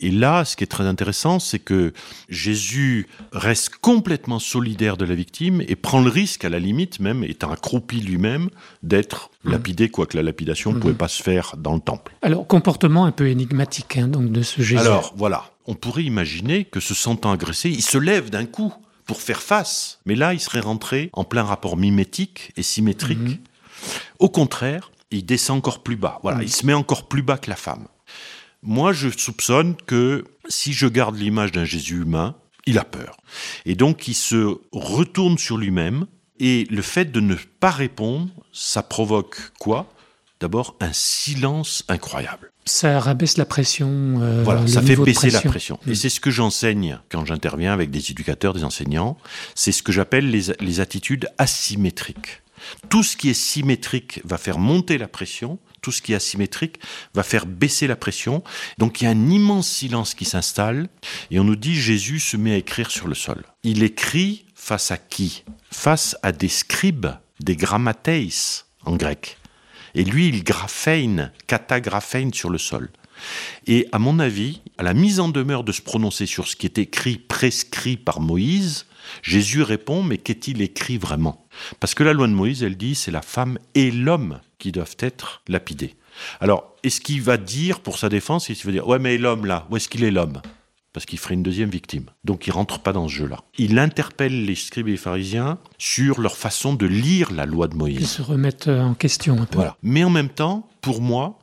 Et 0.00 0.10
là, 0.10 0.44
ce 0.44 0.56
qui 0.56 0.64
est 0.64 0.66
très 0.66 0.84
intéressant, 0.86 1.38
c'est 1.38 1.60
que 1.60 1.92
Jésus 2.28 3.06
reste 3.32 3.76
complètement 3.80 4.38
solidaire 4.38 4.96
de 4.96 5.04
la 5.04 5.14
victime 5.14 5.62
et 5.68 5.76
prend 5.76 6.00
le 6.00 6.10
risque, 6.10 6.44
à 6.44 6.48
la 6.48 6.58
limite, 6.58 6.98
même 7.00 7.22
étant 7.24 7.50
accroupi 7.52 8.00
lui-même, 8.00 8.50
d'être 8.82 9.30
Mhm. 9.44 9.52
lapidé, 9.52 9.88
quoique 9.90 10.16
la 10.16 10.22
lapidation 10.22 10.72
ne 10.72 10.78
pouvait 10.78 10.92
pas 10.94 11.08
se 11.08 11.22
faire 11.22 11.54
dans 11.56 11.74
le 11.74 11.80
temple. 11.80 12.14
Alors, 12.22 12.46
comportement 12.46 13.04
un 13.06 13.12
peu 13.12 13.28
énigmatique 13.28 13.96
hein, 13.96 14.08
donc 14.08 14.30
de 14.32 14.42
ce 14.42 14.60
Jésus. 14.62 14.78
Alors 14.78 15.14
voilà, 15.16 15.44
on 15.70 15.74
pourrait 15.74 16.02
imaginer 16.02 16.64
que 16.64 16.80
se 16.80 16.94
sentant 16.94 17.30
agressé, 17.30 17.70
il 17.70 17.82
se 17.82 17.96
lève 17.96 18.28
d'un 18.28 18.44
coup 18.44 18.74
pour 19.06 19.20
faire 19.22 19.40
face. 19.40 20.00
Mais 20.04 20.16
là, 20.16 20.34
il 20.34 20.40
serait 20.40 20.58
rentré 20.60 21.10
en 21.12 21.22
plein 21.22 21.44
rapport 21.44 21.76
mimétique 21.76 22.50
et 22.56 22.62
symétrique. 22.64 23.18
Mhm. 23.18 23.38
Au 24.18 24.28
contraire, 24.28 24.90
il 25.12 25.24
descend 25.24 25.58
encore 25.58 25.82
plus 25.84 25.94
bas. 25.96 26.18
Voilà, 26.22 26.38
Mhm. 26.38 26.42
il 26.44 26.50
se 26.52 26.66
met 26.66 26.74
encore 26.74 27.06
plus 27.08 27.22
bas 27.22 27.38
que 27.38 27.48
la 27.48 27.56
femme. 27.56 27.86
Moi, 28.62 28.92
je 28.92 29.08
soupçonne 29.16 29.76
que 29.86 30.24
si 30.48 30.72
je 30.72 30.88
garde 30.88 31.16
l'image 31.16 31.52
d'un 31.52 31.64
Jésus 31.64 32.02
humain, 32.02 32.34
il 32.66 32.76
a 32.78 32.84
peur. 32.84 33.16
Et 33.64 33.76
donc, 33.76 34.08
il 34.08 34.14
se 34.14 34.58
retourne 34.72 35.38
sur 35.38 35.56
lui-même. 35.56 36.06
Et 36.40 36.66
le 36.70 36.82
fait 36.82 37.12
de 37.12 37.20
ne 37.20 37.36
pas 37.60 37.70
répondre, 37.70 38.28
ça 38.52 38.82
provoque 38.82 39.52
quoi? 39.60 39.92
D'abord 40.40 40.76
un 40.80 40.92
silence 40.92 41.84
incroyable. 41.88 42.50
Ça 42.64 42.98
rabaisse 43.00 43.36
la 43.36 43.44
pression. 43.44 43.88
euh, 44.20 44.42
Voilà, 44.44 44.66
ça 44.66 44.82
fait 44.82 44.96
baisser 44.96 45.30
la 45.30 45.40
pression. 45.40 45.78
Mm. 45.86 45.90
Et 45.90 45.94
c'est 45.94 46.08
ce 46.08 46.20
que 46.20 46.30
j'enseigne 46.30 46.98
quand 47.10 47.24
j'interviens 47.24 47.72
avec 47.72 47.90
des 47.90 48.10
éducateurs, 48.10 48.54
des 48.54 48.64
enseignants. 48.64 49.16
C'est 49.54 49.72
ce 49.72 49.82
que 49.82 49.92
j'appelle 49.92 50.30
les, 50.30 50.52
les 50.60 50.80
attitudes 50.80 51.28
asymétriques. 51.38 52.42
Tout 52.90 53.02
ce 53.02 53.16
qui 53.16 53.30
est 53.30 53.34
symétrique 53.34 54.20
va 54.24 54.36
faire 54.38 54.58
monter 54.58 54.98
la 54.98 55.08
pression. 55.08 55.58
Tout 55.80 55.92
ce 55.92 56.02
qui 56.02 56.12
est 56.12 56.16
asymétrique 56.16 56.78
va 57.14 57.22
faire 57.22 57.46
baisser 57.46 57.86
la 57.86 57.96
pression. 57.96 58.42
Donc 58.76 59.00
il 59.00 59.04
y 59.04 59.06
a 59.06 59.10
un 59.10 59.30
immense 59.30 59.66
silence 59.68 60.14
qui 60.14 60.26
s'installe. 60.26 60.88
Et 61.30 61.40
on 61.40 61.44
nous 61.44 61.56
dit 61.56 61.74
Jésus 61.74 62.20
se 62.20 62.36
met 62.36 62.52
à 62.52 62.56
écrire 62.56 62.90
sur 62.90 63.08
le 63.08 63.14
sol. 63.14 63.44
Il 63.64 63.82
écrit 63.82 64.44
face 64.54 64.90
à 64.90 64.98
qui? 64.98 65.42
Face 65.70 66.16
à 66.22 66.32
des 66.32 66.48
scribes, 66.48 67.06
des 67.40 67.56
grammateis 67.56 68.64
en 68.84 68.96
grec. 68.96 69.38
Et 69.94 70.04
lui, 70.04 70.28
il 70.28 70.44
grapheine, 70.44 71.32
katagrapheine 71.46 72.32
sur 72.32 72.50
le 72.50 72.58
sol. 72.58 72.90
Et 73.66 73.86
à 73.92 73.98
mon 73.98 74.18
avis, 74.18 74.62
à 74.78 74.82
la 74.82 74.94
mise 74.94 75.20
en 75.20 75.28
demeure 75.28 75.64
de 75.64 75.72
se 75.72 75.82
prononcer 75.82 76.26
sur 76.26 76.48
ce 76.48 76.56
qui 76.56 76.66
est 76.66 76.78
écrit, 76.78 77.18
prescrit 77.18 77.96
par 77.96 78.20
Moïse, 78.20 78.86
Jésus 79.22 79.62
répond, 79.62 80.02
mais 80.02 80.18
qu'est-il 80.18 80.62
écrit 80.62 80.98
vraiment? 80.98 81.46
Parce 81.80 81.94
que 81.94 82.02
la 82.02 82.12
loi 82.12 82.28
de 82.28 82.32
Moïse, 82.32 82.62
elle 82.62 82.76
dit, 82.76 82.94
c'est 82.94 83.10
la 83.10 83.22
femme 83.22 83.58
et 83.74 83.90
l'homme 83.90 84.40
qui 84.58 84.72
doivent 84.72 84.96
être 85.00 85.42
lapidés. 85.48 85.96
Alors, 86.40 86.76
est-ce 86.82 87.00
qu'il 87.00 87.22
va 87.22 87.36
dire, 87.36 87.80
pour 87.80 87.98
sa 87.98 88.08
défense, 88.08 88.48
il 88.48 88.56
va 88.56 88.72
dire, 88.72 88.86
ouais, 88.86 88.98
mais 88.98 89.18
l'homme 89.18 89.46
là, 89.46 89.66
où 89.70 89.76
est-ce 89.76 89.88
qu'il 89.88 90.04
est 90.04 90.10
l'homme? 90.10 90.40
Parce 90.92 91.06
qu'il 91.06 91.18
ferait 91.18 91.34
une 91.34 91.42
deuxième 91.42 91.70
victime. 91.70 92.06
Donc 92.24 92.46
il 92.46 92.50
rentre 92.50 92.80
pas 92.80 92.92
dans 92.92 93.08
ce 93.08 93.14
jeu-là. 93.14 93.38
Il 93.58 93.78
interpelle 93.78 94.44
les 94.44 94.54
scribes 94.54 94.88
et 94.88 94.92
les 94.92 94.96
pharisiens 94.96 95.58
sur 95.78 96.20
leur 96.20 96.36
façon 96.36 96.74
de 96.74 96.86
lire 96.86 97.32
la 97.32 97.46
loi 97.46 97.68
de 97.68 97.74
Ils 97.74 97.78
Moïse. 97.78 98.08
se 98.10 98.22
remettent 98.22 98.68
euh, 98.68 98.82
en 98.82 98.94
question 98.94 99.40
un 99.40 99.46
peu. 99.46 99.56
Voilà. 99.56 99.76
Mais 99.82 100.04
en 100.04 100.10
même 100.10 100.28
temps, 100.28 100.68
pour 100.80 101.00
moi, 101.00 101.38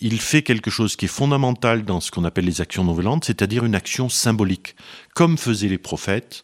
il 0.00 0.20
fait 0.20 0.42
quelque 0.42 0.70
chose 0.70 0.96
qui 0.96 1.04
est 1.04 1.08
fondamental 1.08 1.84
dans 1.84 2.00
ce 2.00 2.10
qu'on 2.10 2.24
appelle 2.24 2.44
les 2.44 2.60
actions 2.60 2.82
non 2.82 2.92
violentes, 2.92 3.24
c'est-à-dire 3.24 3.64
une 3.64 3.74
action 3.76 4.08
symbolique. 4.08 4.74
Comme 5.14 5.36
faisaient 5.36 5.68
les 5.68 5.76
prophètes, 5.78 6.42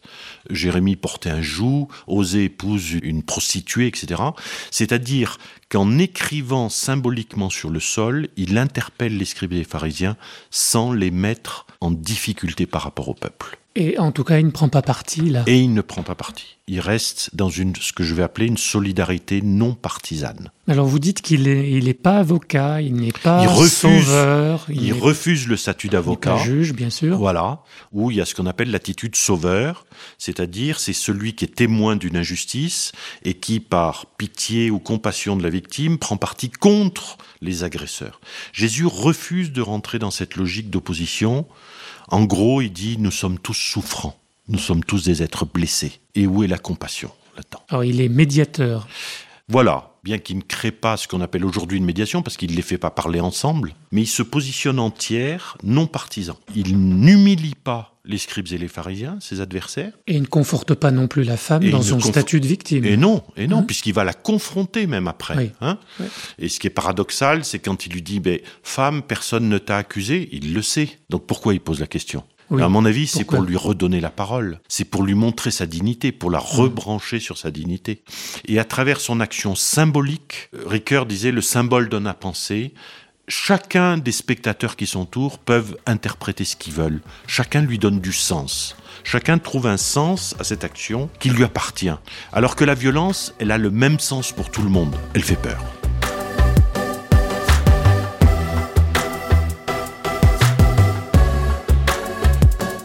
Jérémie 0.51 0.95
portait 0.95 1.31
un 1.31 1.41
joug, 1.41 1.87
Osée 2.05 2.43
épouse 2.43 2.91
une 3.01 3.23
prostituée, 3.23 3.87
etc. 3.87 4.21
C'est-à-dire 4.69 5.37
qu'en 5.69 5.97
écrivant 5.97 6.69
symboliquement 6.69 7.49
sur 7.49 7.69
le 7.71 7.79
sol, 7.79 8.27
il 8.37 8.57
interpelle 8.57 9.17
les 9.17 9.25
scribes 9.25 9.53
et 9.53 9.57
les 9.57 9.63
pharisiens 9.63 10.17
sans 10.51 10.91
les 10.93 11.11
mettre 11.11 11.65
en 11.81 11.89
difficulté 11.91 12.65
par 12.67 12.83
rapport 12.83 13.09
au 13.09 13.13
peuple. 13.13 13.57
Et 13.75 13.97
en 13.99 14.11
tout 14.11 14.23
cas, 14.23 14.39
il 14.39 14.45
ne 14.47 14.51
prend 14.51 14.67
pas 14.67 14.81
parti 14.81 15.21
là. 15.29 15.43
Et 15.45 15.59
il 15.59 15.73
ne 15.73 15.81
prend 15.81 16.01
pas 16.03 16.15
parti. 16.15 16.57
Il 16.67 16.79
reste 16.81 17.29
dans 17.35 17.49
une, 17.49 17.75
ce 17.75 17.93
que 17.93 18.03
je 18.03 18.13
vais 18.13 18.23
appeler 18.23 18.47
une 18.47 18.57
solidarité 18.57 19.41
non 19.41 19.73
partisane. 19.73 20.49
Alors 20.67 20.85
vous 20.87 20.99
dites 20.99 21.21
qu'il 21.21 21.47
est, 21.47 21.71
il 21.71 21.87
est 21.87 21.93
pas 21.93 22.17
avocat, 22.17 22.81
il 22.81 22.95
n'est 22.95 23.11
pas 23.13 23.41
Il 23.43 23.47
refuse- 23.47 23.71
sauveur, 24.05 24.65
Il 24.69 24.83
n'est- 24.93 24.99
refuse 24.99 25.47
le 25.47 25.55
statut 25.55 25.87
il 25.87 25.91
n'est 25.91 25.93
d'avocat. 25.93 26.31
pas 26.33 26.43
juge, 26.43 26.73
bien 26.73 26.89
sûr. 26.89 27.17
Voilà, 27.17 27.61
où 27.93 28.11
il 28.11 28.17
y 28.17 28.21
a 28.21 28.25
ce 28.25 28.35
qu'on 28.35 28.47
appelle 28.47 28.58
l'attitude 28.65 29.15
sauveur, 29.15 29.85
c'est-à-dire 30.17 30.79
c'est 30.79 30.93
celui 30.93 31.33
qui 31.33 31.45
est 31.45 31.55
témoin 31.55 31.95
d'une 31.95 32.17
injustice 32.17 32.91
et 33.23 33.33
qui, 33.35 33.59
par 33.59 34.05
pitié 34.17 34.69
ou 34.71 34.79
compassion 34.79 35.35
de 35.35 35.43
la 35.43 35.49
victime, 35.49 35.97
prend 35.97 36.17
parti 36.17 36.49
contre 36.49 37.17
les 37.41 37.63
agresseurs. 37.63 38.19
Jésus 38.53 38.85
refuse 38.85 39.51
de 39.51 39.61
rentrer 39.61 39.99
dans 39.99 40.11
cette 40.11 40.35
logique 40.35 40.69
d'opposition. 40.69 41.45
En 42.09 42.23
gros, 42.23 42.61
il 42.61 42.71
dit 42.71 42.97
nous 42.97 43.11
sommes 43.11 43.39
tous 43.39 43.53
souffrants, 43.53 44.19
nous 44.47 44.59
sommes 44.59 44.83
tous 44.83 45.03
des 45.03 45.23
êtres 45.23 45.45
blessés. 45.45 45.99
Et 46.15 46.27
où 46.27 46.43
est 46.43 46.47
la 46.47 46.57
compassion? 46.57 47.11
Là-dedans 47.35 47.63
Alors 47.69 47.83
il 47.83 48.01
est 48.01 48.09
médiateur. 48.09 48.87
voilà, 49.47 49.93
bien 50.03 50.17
qu'il 50.17 50.37
ne 50.37 50.41
crée 50.41 50.71
pas 50.71 50.97
ce 50.97 51.07
qu'on 51.07 51.21
appelle 51.21 51.45
aujourd'hui 51.45 51.77
une 51.77 51.85
médiation, 51.85 52.21
parce 52.21 52.37
qu'il 52.37 52.51
ne 52.51 52.55
les 52.55 52.61
fait 52.61 52.77
pas 52.77 52.89
parler 52.91 53.19
ensemble, 53.19 53.75
mais 53.91 54.01
il 54.01 54.07
se 54.07 54.23
positionne 54.23 54.79
en 54.79 54.91
tiers, 54.91 55.57
non 55.63 55.87
partisan. 55.87 56.37
Il 56.55 56.77
n'humilie 56.77 57.55
pas 57.55 57.98
les 58.09 58.17
scribes 58.17 58.47
et 58.51 58.57
les 58.57 58.67
pharisiens, 58.67 59.17
ses 59.21 59.39
adversaires, 59.39 59.93
Et 60.07 60.15
il 60.15 60.21
ne 60.21 60.27
conforte 60.27 60.73
pas 60.73 60.89
non 60.91 61.07
plus 61.07 61.23
la 61.23 61.37
femme 61.37 61.63
Et 61.63 61.69
dans 61.69 61.81
son 61.83 61.99
statut 62.01 62.41
de 62.41 62.47
victime. 62.47 62.83
et 62.83 62.97
non, 62.97 63.23
et 63.37 63.47
non, 63.47 63.59
Mhm. 63.61 63.65
puisqu'il 63.67 63.93
va 63.93 64.03
la 64.03 64.13
confronter 64.13 64.87
même 64.87 65.07
après. 65.07 65.37
Oui. 65.37 65.51
hein. 65.61 65.77
Oui. 65.99 66.07
Et 66.39 66.49
ce 66.49 66.59
qui 66.59 66.67
est 66.67 66.71
paradoxal, 66.71 67.45
c'est 67.45 67.59
quand 67.59 67.85
il 67.85 67.93
lui 67.93 68.01
dit, 68.01 68.19
ben, 68.19 68.39
femme, 68.63 69.03
personne 69.03 69.47
ne 69.47 69.59
t'a 69.59 69.77
accusé, 69.77 70.27
il 70.31 70.53
le 70.53 70.61
sait. 70.63 70.89
Donc 71.09 71.25
pourquoi 71.27 71.53
il 71.53 71.59
pose 71.61 71.79
la 71.79 71.87
question? 71.87 72.23
Oui. 72.51 72.63
À 72.63 72.67
mon 72.67 72.83
avis, 72.83 73.05
c'est 73.05 73.25
pour 73.25 73.43
lui 73.43 73.55
redonner 73.55 74.01
la 74.01 74.09
parole. 74.09 74.59
C'est 74.67 74.85
pour 74.85 75.03
lui 75.03 75.13
montrer 75.13 75.51
sa 75.51 75.67
dignité, 75.67 76.11
pour 76.11 76.31
la 76.31 76.39
rebrancher 76.39 77.19
sur 77.19 77.37
sa 77.37 77.51
dignité. 77.51 78.01
Et 78.47 78.57
à 78.57 78.63
travers 78.65 78.99
son 79.01 79.19
action 79.19 79.53
symbolique, 79.53 80.49
Ricoeur 80.65 81.05
disait 81.05 81.31
le 81.31 81.41
symbole 81.41 81.89
donne 81.89 82.07
à 82.07 82.15
penser. 82.15 82.73
Chacun 83.31 83.99
des 83.99 84.11
spectateurs 84.11 84.75
qui 84.75 84.87
s'entourent 84.87 85.37
peuvent 85.37 85.77
interpréter 85.85 86.45
ce 86.45 86.55
qu'ils 86.55 86.73
veulent. 86.73 86.99
Chacun 87.27 87.61
lui 87.61 87.77
donne 87.77 87.99
du 87.99 88.11
sens. 88.11 88.75
Chacun 89.03 89.37
trouve 89.37 89.67
un 89.67 89.77
sens 89.77 90.35
à 90.39 90.43
cette 90.43 90.63
action 90.63 91.11
qui 91.19 91.29
lui 91.29 91.43
appartient. 91.43 91.93
Alors 92.33 92.55
que 92.55 92.65
la 92.65 92.73
violence, 92.73 93.35
elle 93.37 93.51
a 93.51 93.59
le 93.59 93.69
même 93.69 93.99
sens 93.99 94.31
pour 94.31 94.49
tout 94.49 94.63
le 94.63 94.69
monde. 94.69 94.95
Elle 95.13 95.23
fait 95.23 95.39
peur. 95.39 95.78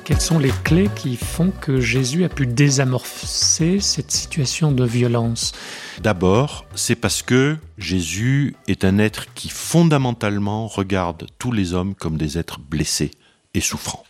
Quelles 0.05 0.21
sont 0.21 0.39
les 0.39 0.53
clés 0.65 0.91
qui 0.95 1.17
font 1.17 1.51
que 1.51 1.81
Jésus 1.81 2.25
a 2.25 2.29
pu 2.29 2.47
désamorcer 2.47 3.81
cette 3.81 4.11
situation 4.11 4.71
de 4.71 4.85
violence? 4.85 5.53
D'abord, 6.03 6.67
c'est 6.75 6.95
parce 6.95 7.23
que 7.23 7.57
Jésus 7.79 8.55
est 8.69 8.85
un 8.85 8.99
être 8.99 9.33
qui 9.33 9.49
fondamentalement 9.49 10.67
regarde 10.67 11.27
tous 11.39 11.53
les 11.53 11.73
hommes 11.73 11.95
comme 11.95 12.19
des 12.19 12.37
êtres 12.37 12.61
blessés 12.61 13.13
et 13.55 13.63
souffrants, 13.63 14.05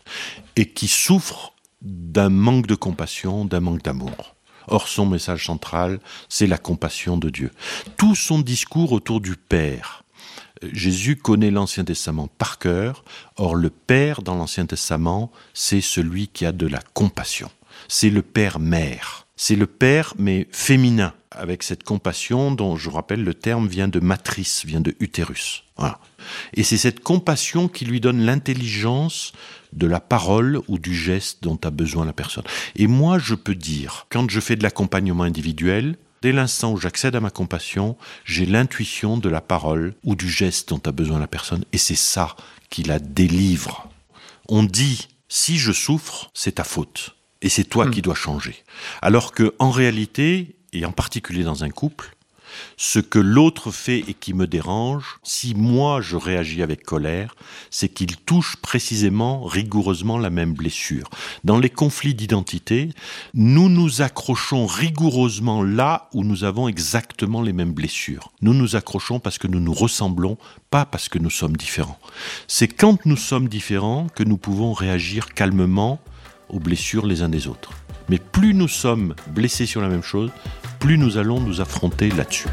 et 0.57 0.69
qui 0.69 0.89
souffrent 0.89 1.55
d'un 1.81 2.29
manque 2.29 2.67
de 2.67 2.75
compassion, 2.75 3.45
d'un 3.45 3.61
manque 3.61 3.85
d'amour. 3.85 4.35
Or, 4.67 4.89
son 4.89 5.07
message 5.07 5.47
central, 5.47 6.01
c'est 6.29 6.49
la 6.49 6.59
compassion 6.59 7.17
de 7.17 7.31
Dieu. 7.31 7.53
Tout 7.97 8.17
son 8.17 8.41
discours 8.41 8.91
autour 8.91 9.21
du 9.21 9.37
Père. 9.37 10.04
Jésus 10.73 11.17
connaît 11.17 11.51
l'Ancien 11.51 11.85
Testament 11.85 12.29
par 12.39 12.59
cœur. 12.59 13.05
Or, 13.37 13.55
le 13.55 13.71
Père 13.71 14.23
dans 14.23 14.35
l'Ancien 14.35 14.67
Testament, 14.67 15.31
c'est 15.53 15.81
celui 15.81 16.29
qui 16.29 16.47
a 16.47 16.53
de 16.53 16.67
la 16.67 16.81
compassion. 16.95 17.51
C'est 17.89 18.11
le 18.11 18.23
Père-Mère. 18.23 19.27
C'est 19.37 19.57
le 19.57 19.67
Père, 19.67 20.15
mais 20.17 20.47
féminin, 20.53 21.13
avec 21.33 21.65
cette 21.65 21.83
compassion 21.83 22.53
dont, 22.53 22.77
je 22.77 22.89
rappelle, 22.89 23.25
le 23.25 23.35
terme 23.35 23.67
vient 23.67 23.89
de 23.89 23.99
matrice, 23.99 24.65
vient 24.65 24.81
de 24.81 24.95
utérus. 25.01 25.65
Et 26.55 26.63
c'est 26.63 26.77
cette 26.77 27.01
compassion 27.01 27.67
qui 27.67 27.85
lui 27.85 28.01
donne 28.01 28.25
l'intelligence 28.25 29.33
de 29.73 29.89
la 29.89 29.99
parole 29.99 30.61
ou 30.69 30.79
du 30.79 30.95
geste 30.95 31.43
dont 31.43 31.59
a 31.65 31.71
besoin 31.71 32.05
la 32.05 32.13
personne. 32.13 32.45
Et 32.77 32.87
moi, 32.87 33.19
je 33.19 33.35
peux 33.35 33.57
dire, 33.57 34.07
quand 34.09 34.31
je 34.31 34.39
fais 34.39 34.55
de 34.55 34.63
l'accompagnement 34.63 35.25
individuel, 35.25 35.97
dès 36.25 36.33
l'instant 36.33 36.73
où 36.73 36.79
j'accède 36.79 37.15
à 37.17 37.21
ma 37.21 37.29
compassion, 37.29 37.99
j'ai 38.25 38.47
l'intuition 38.47 39.19
de 39.19 39.29
la 39.29 39.43
parole 39.43 39.93
ou 40.05 40.15
du 40.17 40.27
geste 40.31 40.71
dont 40.71 40.81
a 40.87 40.91
besoin 40.91 41.19
la 41.19 41.27
personne. 41.27 41.67
Et 41.75 41.77
c'est 41.77 41.95
ça 41.95 42.35
qui 42.71 42.83
la 42.83 42.99
délivre. 42.99 43.91
On 44.49 44.63
dit, 44.63 45.09
si 45.29 45.59
je 45.59 45.71
souffre, 45.71 46.31
c'est 46.33 46.53
ta 46.53 46.65
faute. 46.65 47.15
Et 47.43 47.51
c'est 47.51 47.65
toi 47.65 47.85
Hmm. 47.85 47.91
qui 47.91 48.01
dois 48.01 48.15
changer. 48.15 48.65
Alors 49.03 49.33
que, 49.33 49.55
en 49.59 49.71
réalité, 49.71 50.57
et 50.73 50.87
en 50.87 50.93
particulier 50.93 51.45
dans 51.45 51.63
un 51.63 51.69
couple, 51.69 52.17
ce 52.77 52.99
que 52.99 53.19
l'autre 53.19 53.71
fait 53.71 54.05
et 54.09 54.15
qui 54.15 54.35
me 54.35 54.47
dérange, 54.47 55.19
si 55.23 55.55
moi 55.55 56.01
je 56.01 56.17
réagis 56.17 56.63
avec 56.63 56.85
colère, 56.85 57.35
c'est 57.71 57.89
qu'il 57.89 58.17
touche 58.17 58.57
précisément, 58.57 59.45
rigoureusement 59.45 60.19
la 60.19 60.31
même 60.31 60.55
blessure. 60.55 61.11
Dans 61.45 61.59
les 61.59 61.71
conflits 61.71 62.15
d'identité, 62.15 62.91
nous 63.35 63.69
nous 63.69 64.03
accrochons 64.03 64.67
rigoureusement 64.67 65.63
là 65.63 66.09
où 66.13 66.25
nous 66.25 66.45
avons 66.45 66.69
exactement 66.69 67.43
les 67.43 67.53
mêmes 67.53 67.73
blessures. 67.73 68.33
Nous 68.43 68.55
nous 68.55 68.77
accrochons 68.77 69.21
parce 69.21 69.39
que 69.39 69.47
nous 69.47 69.61
nous 69.61 69.75
ressemblons, 69.75 70.39
pas 70.71 70.85
parce 70.85 71.09
que 71.09 71.19
nous 71.19 71.31
sommes 71.31 71.57
différents. 71.57 71.99
C'est 72.49 72.69
quand 72.69 73.07
nous 73.07 73.17
sommes 73.17 73.49
différents 73.49 74.07
que 74.09 74.25
nous 74.25 74.37
pouvons 74.37 74.73
réagir 74.73 75.35
calmement 75.35 76.01
aux 76.49 76.61
blessures 76.61 77.07
les 77.07 77.23
uns 77.23 77.29
des 77.29 77.47
autres. 77.47 77.71
Mais 78.09 78.19
plus 78.19 78.55
nous 78.55 78.69
sommes 78.69 79.15
blessés 79.29 79.67
sur 79.67 79.81
la 79.81 79.89
même 79.89 80.03
chose, 80.03 80.31
plus 80.85 80.99
nous 80.99 81.17
allons 81.17 81.41
nous 81.41 81.63
affronter 81.63 82.11
là-dessus. 82.11 82.47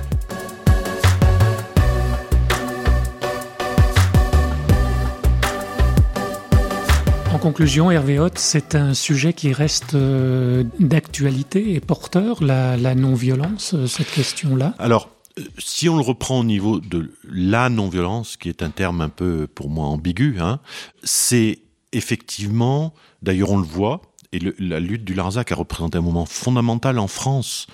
En 7.34 7.38
conclusion, 7.40 7.92
Hervé 7.92 8.20
Hoth, 8.20 8.38
c'est 8.38 8.76
un 8.76 8.94
sujet 8.94 9.34
qui 9.34 9.52
reste 9.52 9.96
euh, 9.96 10.64
d'actualité 10.80 11.74
et 11.74 11.82
porteur, 11.82 12.42
la, 12.42 12.78
la 12.78 12.96
non-violence, 12.96 13.74
euh, 13.74 13.86
cette 13.86 14.10
question-là. 14.10 14.76
Alors, 14.80 15.10
euh, 15.38 15.44
si 15.58 15.90
on 15.90 15.98
le 15.98 16.02
reprend 16.02 16.40
au 16.40 16.46
niveau 16.46 16.80
de 16.80 17.12
la 17.30 17.68
non-violence, 17.68 18.38
qui 18.38 18.48
est 18.48 18.64
un 18.64 18.70
terme 18.70 19.02
un 19.02 19.10
peu 19.10 19.46
pour 19.46 19.70
moi 19.70 19.88
ambigu, 19.88 20.38
hein, 20.40 20.62
c'est 21.04 21.60
effectivement, 21.92 22.94
d'ailleurs 23.22 23.52
on 23.52 23.58
le 23.58 23.66
voit, 23.66 24.02
et 24.34 24.40
le- 24.40 24.56
la 24.60 24.80
lutte 24.80 25.04
du 25.04 25.14
Larzac 25.14 25.52
a 25.52 25.56
représenté 25.56 25.98
un 25.98 26.02
moment 26.02 26.26
fondamental 26.26 27.00
en 27.00 27.08
France 27.08 27.68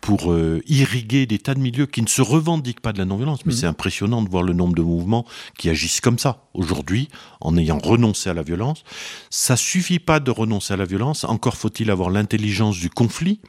pour 0.00 0.30
euh, 0.32 0.60
irriguer 0.66 1.24
des 1.24 1.38
tas 1.38 1.54
de 1.54 1.60
milieux 1.60 1.86
qui 1.86 2.02
ne 2.02 2.06
se 2.08 2.20
revendiquent 2.20 2.80
pas 2.80 2.92
de 2.92 2.98
la 2.98 3.04
non-violence. 3.06 3.46
Mais 3.46 3.52
Mhm. 3.52 3.58
c'est 3.58 3.66
impressionnant 3.66 4.20
de 4.22 4.28
voir 4.28 4.42
le 4.42 4.52
nombre 4.52 4.74
de 4.74 4.82
mouvements 4.82 5.24
qui 5.58 5.70
agissent 5.70 6.00
comme 6.02 6.18
ça 6.18 6.44
aujourd'hui, 6.52 7.08
en 7.40 7.56
ayant 7.56 7.78
renoncé 7.78 8.28
à 8.28 8.34
la 8.34 8.42
violence. 8.42 8.84
Ça 9.30 9.56
suffit 9.56 9.98
pas 9.98 10.20
de 10.20 10.30
renoncer 10.30 10.74
à 10.74 10.76
la 10.76 10.84
violence. 10.84 11.24
Encore 11.24 11.56
faut-il 11.56 11.90
avoir 11.90 12.10
l'intelligence 12.10 12.76
du 12.78 12.90
conflit 12.90 13.40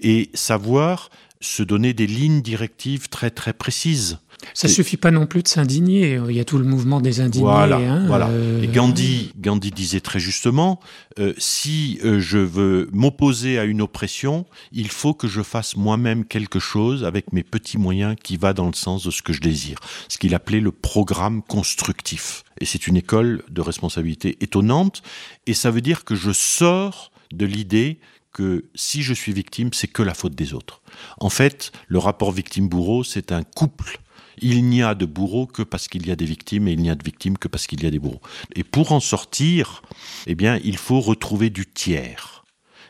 et 0.00 0.30
savoir 0.34 1.10
se 1.40 1.62
donner 1.62 1.92
des 1.94 2.06
lignes 2.06 2.42
directives 2.42 3.08
très 3.08 3.30
très 3.30 3.52
précises. 3.52 4.18
Ça 4.54 4.68
Et- 4.68 4.70
suffit 4.70 4.96
pas 4.96 5.10
non 5.10 5.26
plus 5.26 5.42
de 5.42 5.48
s'indigner. 5.48 6.20
Il 6.28 6.34
y 6.36 6.38
a 6.40 6.44
tout 6.44 6.58
le 6.58 6.64
mouvement 6.64 7.00
des 7.00 7.20
indignés. 7.20 7.42
Voilà, 7.44 7.76
hein, 7.78 8.06
voilà. 8.06 8.28
euh, 8.28 8.62
Et 8.62 8.68
Gandhi, 8.68 9.32
Gandhi 9.36 9.72
disait 9.72 10.00
très 10.00 10.20
justement, 10.20 10.78
euh, 11.18 11.34
si 11.38 11.98
euh, 12.04 12.20
je 12.20 12.38
veux 12.38 12.88
m'opposer 12.92 13.58
à 13.58 13.64
une 13.64 13.82
oppression, 13.82 14.46
il 14.70 14.88
faut 14.88 15.12
que 15.12 15.26
je 15.26 15.42
fasse 15.42 15.76
moi-même 15.76 16.24
quelque 16.24 16.60
chose 16.60 17.04
avec 17.04 17.32
mes 17.32 17.42
petits 17.42 17.78
moyens 17.78 18.14
qui 18.22 18.36
va 18.36 18.52
dans 18.52 18.66
le 18.66 18.74
sens 18.74 19.02
de 19.04 19.10
ce 19.10 19.22
que 19.22 19.32
je 19.32 19.40
désire. 19.40 19.78
Ce 20.08 20.18
qu'il 20.18 20.34
appelait 20.36 20.60
le 20.60 20.70
programme 20.72 21.42
constructif. 21.42 22.44
Et 22.60 22.64
c'est 22.64 22.86
une 22.86 22.96
école 22.96 23.42
de 23.50 23.60
responsabilité 23.60 24.38
étonnante. 24.40 25.02
Et 25.48 25.54
ça 25.54 25.70
veut 25.72 25.80
dire 25.80 26.04
que 26.04 26.14
je 26.14 26.30
sors 26.30 27.10
de 27.32 27.44
l'idée 27.44 27.98
que 28.38 28.70
si 28.76 29.02
je 29.02 29.12
suis 29.12 29.32
victime, 29.32 29.70
c'est 29.72 29.88
que 29.88 30.00
la 30.00 30.14
faute 30.14 30.36
des 30.36 30.54
autres. 30.54 30.80
En 31.18 31.28
fait, 31.28 31.72
le 31.88 31.98
rapport 31.98 32.30
victime-bourreau, 32.30 33.02
c'est 33.02 33.32
un 33.32 33.42
couple. 33.42 33.98
Il 34.40 34.64
n'y 34.66 34.80
a 34.80 34.94
de 34.94 35.06
bourreaux 35.06 35.48
que 35.48 35.64
parce 35.64 35.88
qu'il 35.88 36.06
y 36.06 36.12
a 36.12 36.14
des 36.14 36.24
victimes 36.24 36.68
et 36.68 36.72
il 36.74 36.80
n'y 36.80 36.88
a 36.88 36.94
de 36.94 37.02
victimes 37.02 37.36
que 37.36 37.48
parce 37.48 37.66
qu'il 37.66 37.82
y 37.82 37.86
a 37.86 37.90
des 37.90 37.98
bourreaux. 37.98 38.20
Et 38.54 38.62
pour 38.62 38.92
en 38.92 39.00
sortir, 39.00 39.82
eh 40.28 40.36
bien, 40.36 40.60
il 40.62 40.76
faut 40.76 41.00
retrouver 41.00 41.50
du 41.50 41.66
tiers. 41.66 42.44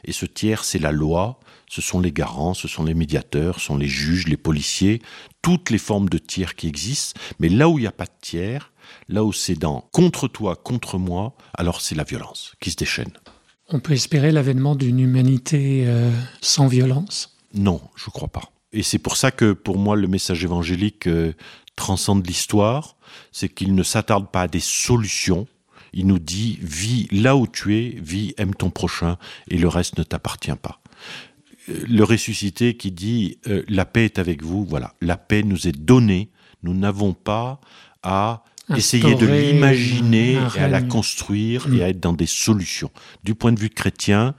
Et 0.04 0.12
ce 0.12 0.26
tiers, 0.26 0.64
c'est 0.64 0.78
la 0.78 0.92
loi, 0.92 1.40
ce 1.66 1.80
sont 1.80 2.00
les 2.00 2.12
garants, 2.12 2.52
ce 2.52 2.68
sont 2.68 2.84
les 2.84 2.92
médiateurs, 2.92 3.58
ce 3.58 3.68
sont 3.68 3.78
les 3.78 3.88
juges, 3.88 4.28
les 4.28 4.36
policiers, 4.36 5.00
toutes 5.40 5.70
les 5.70 5.78
formes 5.78 6.10
de 6.10 6.18
tiers 6.18 6.56
qui 6.56 6.68
existent. 6.68 7.18
Mais 7.38 7.48
là 7.48 7.70
où 7.70 7.78
il 7.78 7.82
n'y 7.82 7.88
a 7.88 7.92
pas 7.92 8.04
de 8.04 8.20
tiers, 8.20 8.70
là 9.08 9.24
où 9.24 9.32
c'est 9.32 9.58
dans 9.58 9.80
contre 9.92 10.28
toi, 10.28 10.56
contre 10.56 10.98
moi, 10.98 11.38
alors 11.54 11.80
c'est 11.80 11.94
la 11.94 12.04
violence 12.04 12.54
qui 12.60 12.70
se 12.70 12.76
déchaîne. 12.76 13.12
On 13.70 13.80
peut 13.80 13.92
espérer 13.92 14.32
l'avènement 14.32 14.74
d'une 14.74 14.98
humanité 14.98 15.84
euh, 15.86 16.10
sans 16.40 16.68
violence? 16.68 17.36
Non, 17.52 17.82
je 17.96 18.08
crois 18.08 18.28
pas. 18.28 18.50
Et 18.72 18.82
c'est 18.82 18.98
pour 18.98 19.16
ça 19.16 19.30
que 19.30 19.52
pour 19.52 19.78
moi 19.78 19.94
le 19.94 20.08
message 20.08 20.42
évangélique 20.42 21.06
euh, 21.06 21.34
transcende 21.76 22.26
l'histoire, 22.26 22.96
c'est 23.30 23.48
qu'il 23.48 23.74
ne 23.74 23.82
s'attarde 23.82 24.30
pas 24.30 24.42
à 24.42 24.48
des 24.48 24.60
solutions. 24.60 25.46
Il 25.92 26.06
nous 26.06 26.18
dit 26.18 26.58
vis 26.62 27.08
là 27.10 27.36
où 27.36 27.46
tu 27.46 27.76
es, 27.76 27.98
vis, 28.00 28.34
aime 28.38 28.54
ton 28.54 28.70
prochain, 28.70 29.16
et 29.48 29.58
le 29.58 29.68
reste 29.68 29.98
ne 29.98 30.02
t'appartient 30.02 30.56
pas. 30.60 30.80
Euh, 31.68 31.84
Le 31.88 32.04
ressuscité 32.04 32.74
qui 32.74 32.90
dit 32.90 33.38
la 33.68 33.84
paix 33.84 34.06
est 34.06 34.18
avec 34.18 34.42
vous, 34.42 34.64
voilà, 34.64 34.94
la 35.02 35.18
paix 35.18 35.42
nous 35.42 35.68
est 35.68 35.78
donnée. 35.78 36.30
Nous 36.62 36.74
n'avons 36.74 37.12
pas 37.12 37.60
à 38.02 38.44
essayer 38.76 39.14
de 39.14 39.26
l'imaginer 39.26 40.38
et 40.56 40.58
à 40.58 40.68
la 40.68 40.82
construire 40.82 41.68
Mm. 41.68 41.74
et 41.74 41.82
à 41.82 41.88
être 41.88 42.00
dans 42.00 42.12
des 42.12 42.26
solutions. 42.26 42.90
Du 43.24 43.34
point 43.34 43.52
de 43.52 43.60
vue 43.60 43.70
chrétien, 43.70 44.34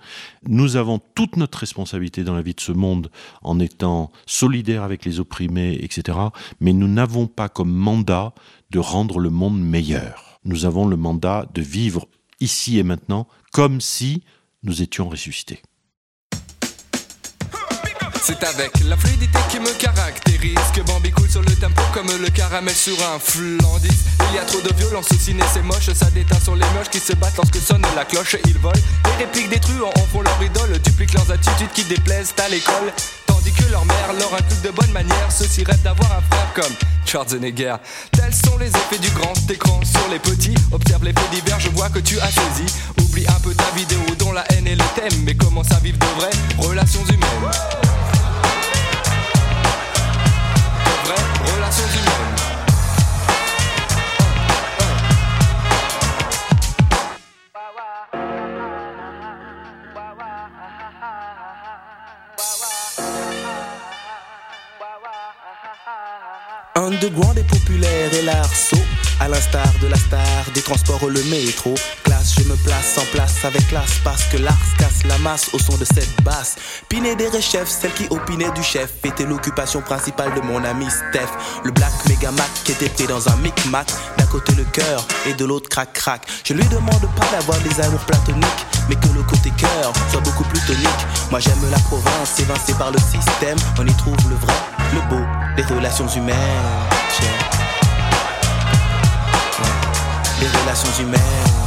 nous 0.47 0.75
avons 0.75 0.99
toute 1.15 1.37
notre 1.37 1.57
responsabilité 1.59 2.23
dans 2.23 2.35
la 2.35 2.41
vie 2.41 2.53
de 2.53 2.61
ce 2.61 2.71
monde 2.71 3.09
en 3.41 3.59
étant 3.59 4.11
solidaires 4.25 4.83
avec 4.83 5.05
les 5.05 5.19
opprimés, 5.19 5.77
etc. 5.81 6.17
Mais 6.59 6.73
nous 6.73 6.87
n'avons 6.87 7.27
pas 7.27 7.49
comme 7.49 7.71
mandat 7.71 8.33
de 8.71 8.79
rendre 8.79 9.19
le 9.19 9.29
monde 9.29 9.59
meilleur. 9.59 10.39
Nous 10.45 10.65
avons 10.65 10.87
le 10.87 10.95
mandat 10.95 11.47
de 11.53 11.61
vivre 11.61 12.07
ici 12.39 12.77
et 12.77 12.83
maintenant 12.83 13.27
comme 13.51 13.81
si 13.81 14.23
nous 14.63 14.81
étions 14.81 15.09
ressuscités. 15.09 15.61
C'est 18.29 18.43
avec 18.43 18.71
la 18.85 18.95
fluidité 18.95 19.39
qui 19.49 19.59
me 19.59 19.73
caractérise 19.73 20.53
que 20.75 20.81
Bambi 20.81 21.09
coule 21.09 21.27
sur 21.27 21.41
le 21.41 21.51
tempo 21.55 21.81
comme 21.95 22.05
le 22.05 22.29
caramel 22.29 22.75
sur 22.75 22.93
un 23.11 23.17
flandis. 23.17 23.89
Il 24.29 24.35
y 24.35 24.37
a 24.37 24.45
trop 24.45 24.61
de 24.61 24.71
violence 24.75 25.07
au 25.11 25.15
ciné, 25.15 25.41
c'est 25.51 25.63
moche, 25.63 25.91
ça 25.95 26.11
déteint 26.11 26.39
sur 26.39 26.53
les 26.53 26.65
mioches 26.75 26.91
qui 26.91 26.99
se 26.99 27.13
battent 27.13 27.37
lorsque 27.37 27.57
sonne 27.57 27.81
la 27.95 28.05
cloche. 28.05 28.35
Ils 28.45 28.59
volent, 28.59 28.79
les 29.05 29.25
répliques 29.25 29.49
des 29.49 29.59
truands 29.59 29.89
en 29.95 30.05
font 30.11 30.21
leur 30.21 30.43
idole, 30.43 30.77
dupliquent 30.77 31.13
leurs 31.13 31.31
attitudes 31.31 31.71
qui 31.73 31.83
déplaisent 31.85 32.35
à 32.37 32.49
l'école. 32.49 32.93
Tandis 33.25 33.51
que 33.51 33.71
leur 33.71 33.83
mère 33.85 34.13
leur 34.19 34.31
inculque 34.35 34.61
de 34.61 34.69
bonne 34.69 34.91
manière, 34.91 35.31
ceux-ci 35.31 35.63
rêvent 35.63 35.81
d'avoir 35.81 36.11
un 36.11 36.21
frère 36.21 36.53
comme 36.53 36.75
Schwarzenegger. 37.07 37.77
Tels 38.11 38.35
sont 38.35 38.59
les 38.59 38.69
effets 38.69 38.99
du 38.99 39.09
grand 39.09 39.33
écran 39.49 39.79
sur 39.83 40.07
les 40.11 40.19
petits. 40.19 40.53
Observe 40.71 41.03
les 41.03 41.13
faits 41.13 41.31
divers, 41.31 41.59
je 41.59 41.69
vois 41.69 41.89
que 41.89 41.99
tu 41.99 42.19
as 42.19 42.29
saisi. 42.29 42.71
Oublie 43.01 43.25
un 43.27 43.39
peu 43.39 43.55
ta 43.55 43.71
vidéo 43.75 44.01
dont 44.19 44.33
la 44.33 44.45
haine 44.51 44.67
est 44.67 44.75
le 44.75 44.85
thème, 44.93 45.23
mais 45.23 45.33
commence 45.33 45.71
à 45.71 45.79
vivre 45.79 45.97
de 45.97 46.05
vraies 46.19 46.67
relations 46.69 47.03
humaines. 47.05 48.18
Relations 51.55 51.89
humaines. 51.95 52.39
Underground 66.75 67.37
est 67.37 67.43
populaire 67.43 68.13
et 68.13 68.21
l'arceau 68.21 68.77
À 69.19 69.27
l'instar 69.27 69.67
de 69.81 69.87
la 69.87 69.97
star 69.97 70.45
des 70.53 70.61
transports 70.61 71.07
le 71.09 71.21
métro 71.23 71.75
Je 72.23 72.43
me 72.43 72.55
place 72.57 72.97
en 72.97 73.05
place 73.11 73.45
avec 73.45 73.67
classe 73.69 73.99
Parce 74.03 74.23
que 74.25 74.37
l'ars 74.37 74.57
casse 74.77 75.05
la 75.05 75.17
masse 75.19 75.49
au 75.53 75.59
son 75.59 75.77
de 75.77 75.85
cette 75.85 76.21
basse. 76.23 76.55
Pinet 76.89 77.15
des 77.15 77.29
chef, 77.41 77.69
celle 77.69 77.93
qui 77.93 78.07
opinait 78.09 78.51
du 78.51 78.63
chef 78.63 78.91
Était 79.03 79.25
l'occupation 79.25 79.81
principale 79.81 80.33
de 80.33 80.41
mon 80.41 80.63
ami 80.63 80.85
Steph. 80.89 81.29
Le 81.63 81.71
black 81.71 81.91
Megamac 82.07 82.49
qui 82.65 82.73
était 82.73 82.89
pris 82.89 83.07
dans 83.07 83.29
un 83.29 83.35
micmac 83.37 83.87
D'un 84.17 84.25
côté 84.25 84.53
le 84.55 84.65
cœur 84.65 85.05
et 85.27 85.33
de 85.33 85.45
l'autre 85.45 85.69
crac 85.69 85.93
crac. 85.93 86.27
Je 86.43 86.53
lui 86.53 86.65
demande 86.65 87.07
pas 87.15 87.25
d'avoir 87.31 87.57
des 87.59 87.79
amours 87.81 88.01
platoniques 88.01 88.65
Mais 88.89 88.95
que 88.95 89.07
le 89.15 89.23
côté 89.23 89.51
cœur 89.57 89.93
soit 90.11 90.21
beaucoup 90.21 90.43
plus 90.43 90.61
tonique. 90.65 90.89
Moi 91.31 91.39
j'aime 91.39 91.71
la 91.71 91.79
province 91.79 92.39
évincée 92.39 92.73
par 92.73 92.91
le 92.91 92.99
système. 92.99 93.57
On 93.79 93.87
y 93.87 93.93
trouve 93.93 94.17
le 94.29 94.35
vrai, 94.35 94.53
le 94.93 95.01
beau, 95.09 95.25
les 95.55 95.63
relations 95.63 96.07
humaines. 96.07 96.35
Les 100.41 100.47
relations 100.47 101.03
humaines 101.03 101.58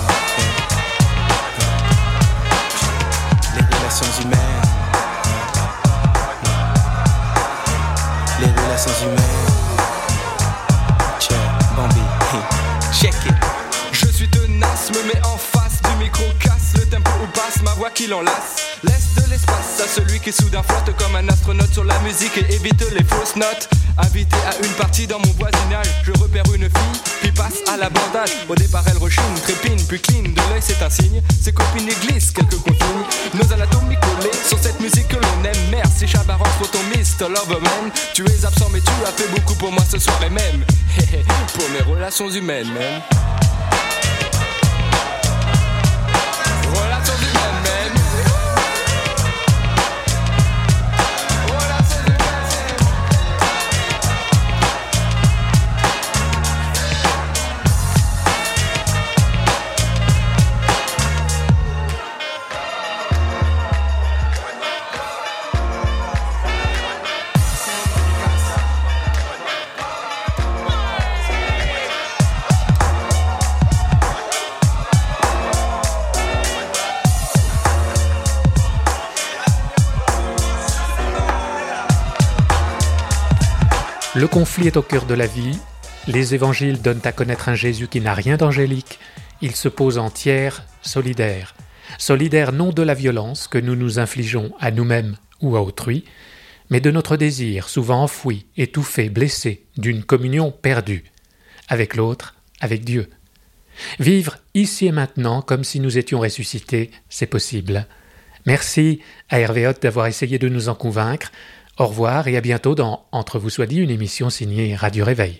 relations 4.12 4.22
humaines. 4.22 4.38
Les 8.40 8.46
relations 8.46 8.90
humaines 9.04 9.20
Tiens, 11.18 11.36
Bambi, 11.76 12.00
check 12.92 13.14
it 13.26 13.34
Je 13.92 14.06
suis 14.06 14.28
tenace, 14.28 14.90
me 14.90 15.02
mets 15.06 15.24
en 15.24 15.36
face 15.36 15.80
du 15.82 16.04
micro, 16.04 16.24
casse 16.40 16.74
le 16.74 16.86
tempo 16.86 17.10
ou 17.22 17.26
passe 17.28 17.62
ma 17.62 17.72
voix 17.72 17.90
qui 17.90 18.06
l'enlace. 18.06 18.71
À 19.32 19.88
celui 19.88 20.20
qui 20.20 20.30
soudain 20.30 20.62
flotte 20.62 20.94
comme 20.98 21.16
un 21.16 21.26
astronaute 21.26 21.72
sur 21.72 21.84
la 21.84 21.98
musique 22.00 22.36
et 22.36 22.54
évite 22.54 22.84
les 22.92 23.02
fausses 23.02 23.34
notes. 23.34 23.66
Invité 23.96 24.36
à 24.46 24.62
une 24.62 24.72
partie 24.74 25.06
dans 25.06 25.18
mon 25.18 25.32
voisinage, 25.38 25.86
je 26.04 26.12
repère 26.12 26.44
une 26.54 26.64
fille, 26.64 27.00
puis 27.22 27.32
passe 27.32 27.60
à 27.72 27.78
l'abordage. 27.78 28.28
Au 28.50 28.54
départ, 28.54 28.84
elle 28.88 28.98
rechigne, 28.98 29.34
trépine, 29.42 29.82
puis 29.88 30.00
clean. 30.00 30.24
De 30.24 30.50
l'œil, 30.50 30.60
c'est 30.60 30.82
un 30.82 30.90
signe. 30.90 31.22
Ses 31.40 31.52
copines 31.52 31.88
glissent 32.02 32.30
quelques 32.30 32.58
consignes. 32.58 33.06
Nos 33.32 33.50
anatomies 33.54 33.96
collées 33.96 34.36
sur 34.46 34.58
cette 34.58 34.78
musique 34.80 35.08
que 35.08 35.16
l'on 35.16 35.44
aime. 35.44 35.70
Merci 35.70 36.06
Chabaron 36.06 36.44
pour 36.58 36.70
ton 36.70 36.82
Mr. 36.90 37.30
Loverman. 37.30 37.90
Tu 38.12 38.24
es 38.26 38.44
absent, 38.44 38.68
mais 38.70 38.80
tu 38.80 38.92
as 39.06 39.12
fait 39.12 39.30
beaucoup 39.30 39.54
pour 39.54 39.72
moi 39.72 39.82
ce 39.90 39.98
soir 39.98 40.22
et 40.24 40.30
même. 40.30 40.62
pour 41.54 41.70
mes 41.70 41.80
relations 41.90 42.30
humaines, 42.30 42.68
même. 42.74 43.00
Le 84.14 84.28
conflit 84.28 84.66
est 84.66 84.76
au 84.76 84.82
cœur 84.82 85.06
de 85.06 85.14
la 85.14 85.26
vie. 85.26 85.58
Les 86.06 86.34
évangiles 86.34 86.82
donnent 86.82 87.00
à 87.04 87.12
connaître 87.12 87.48
un 87.48 87.54
Jésus 87.54 87.88
qui 87.88 88.02
n'a 88.02 88.12
rien 88.12 88.36
d'angélique. 88.36 88.98
Il 89.40 89.56
se 89.56 89.68
pose 89.70 89.96
en 89.96 90.10
tiers, 90.10 90.64
solidaire. 90.82 91.54
Solidaire 91.96 92.52
non 92.52 92.72
de 92.72 92.82
la 92.82 92.92
violence 92.92 93.48
que 93.48 93.56
nous 93.56 93.74
nous 93.74 93.98
infligeons 93.98 94.52
à 94.60 94.70
nous-mêmes 94.70 95.16
ou 95.40 95.56
à 95.56 95.62
autrui, 95.62 96.04
mais 96.68 96.80
de 96.80 96.90
notre 96.90 97.16
désir, 97.16 97.70
souvent 97.70 98.02
enfoui, 98.02 98.44
étouffé, 98.58 99.08
blessé, 99.08 99.64
d'une 99.78 100.04
communion 100.04 100.50
perdue, 100.50 101.04
avec 101.68 101.96
l'autre, 101.96 102.34
avec 102.60 102.84
Dieu. 102.84 103.08
Vivre 103.98 104.36
ici 104.52 104.88
et 104.88 104.92
maintenant 104.92 105.40
comme 105.40 105.64
si 105.64 105.80
nous 105.80 105.96
étions 105.96 106.20
ressuscités, 106.20 106.90
c'est 107.08 107.26
possible. 107.26 107.86
Merci 108.44 109.00
à 109.30 109.40
Hervé 109.40 109.70
d'avoir 109.80 110.06
essayé 110.06 110.38
de 110.38 110.50
nous 110.50 110.68
en 110.68 110.74
convaincre. 110.74 111.32
Au 111.78 111.86
revoir 111.86 112.28
et 112.28 112.36
à 112.36 112.40
bientôt 112.40 112.74
dans 112.74 113.06
Entre 113.12 113.38
vous 113.38 113.50
soit 113.50 113.66
dit, 113.66 113.78
une 113.78 113.90
émission 113.90 114.28
signée 114.28 114.76
Radio 114.76 115.04
Réveil. 115.04 115.38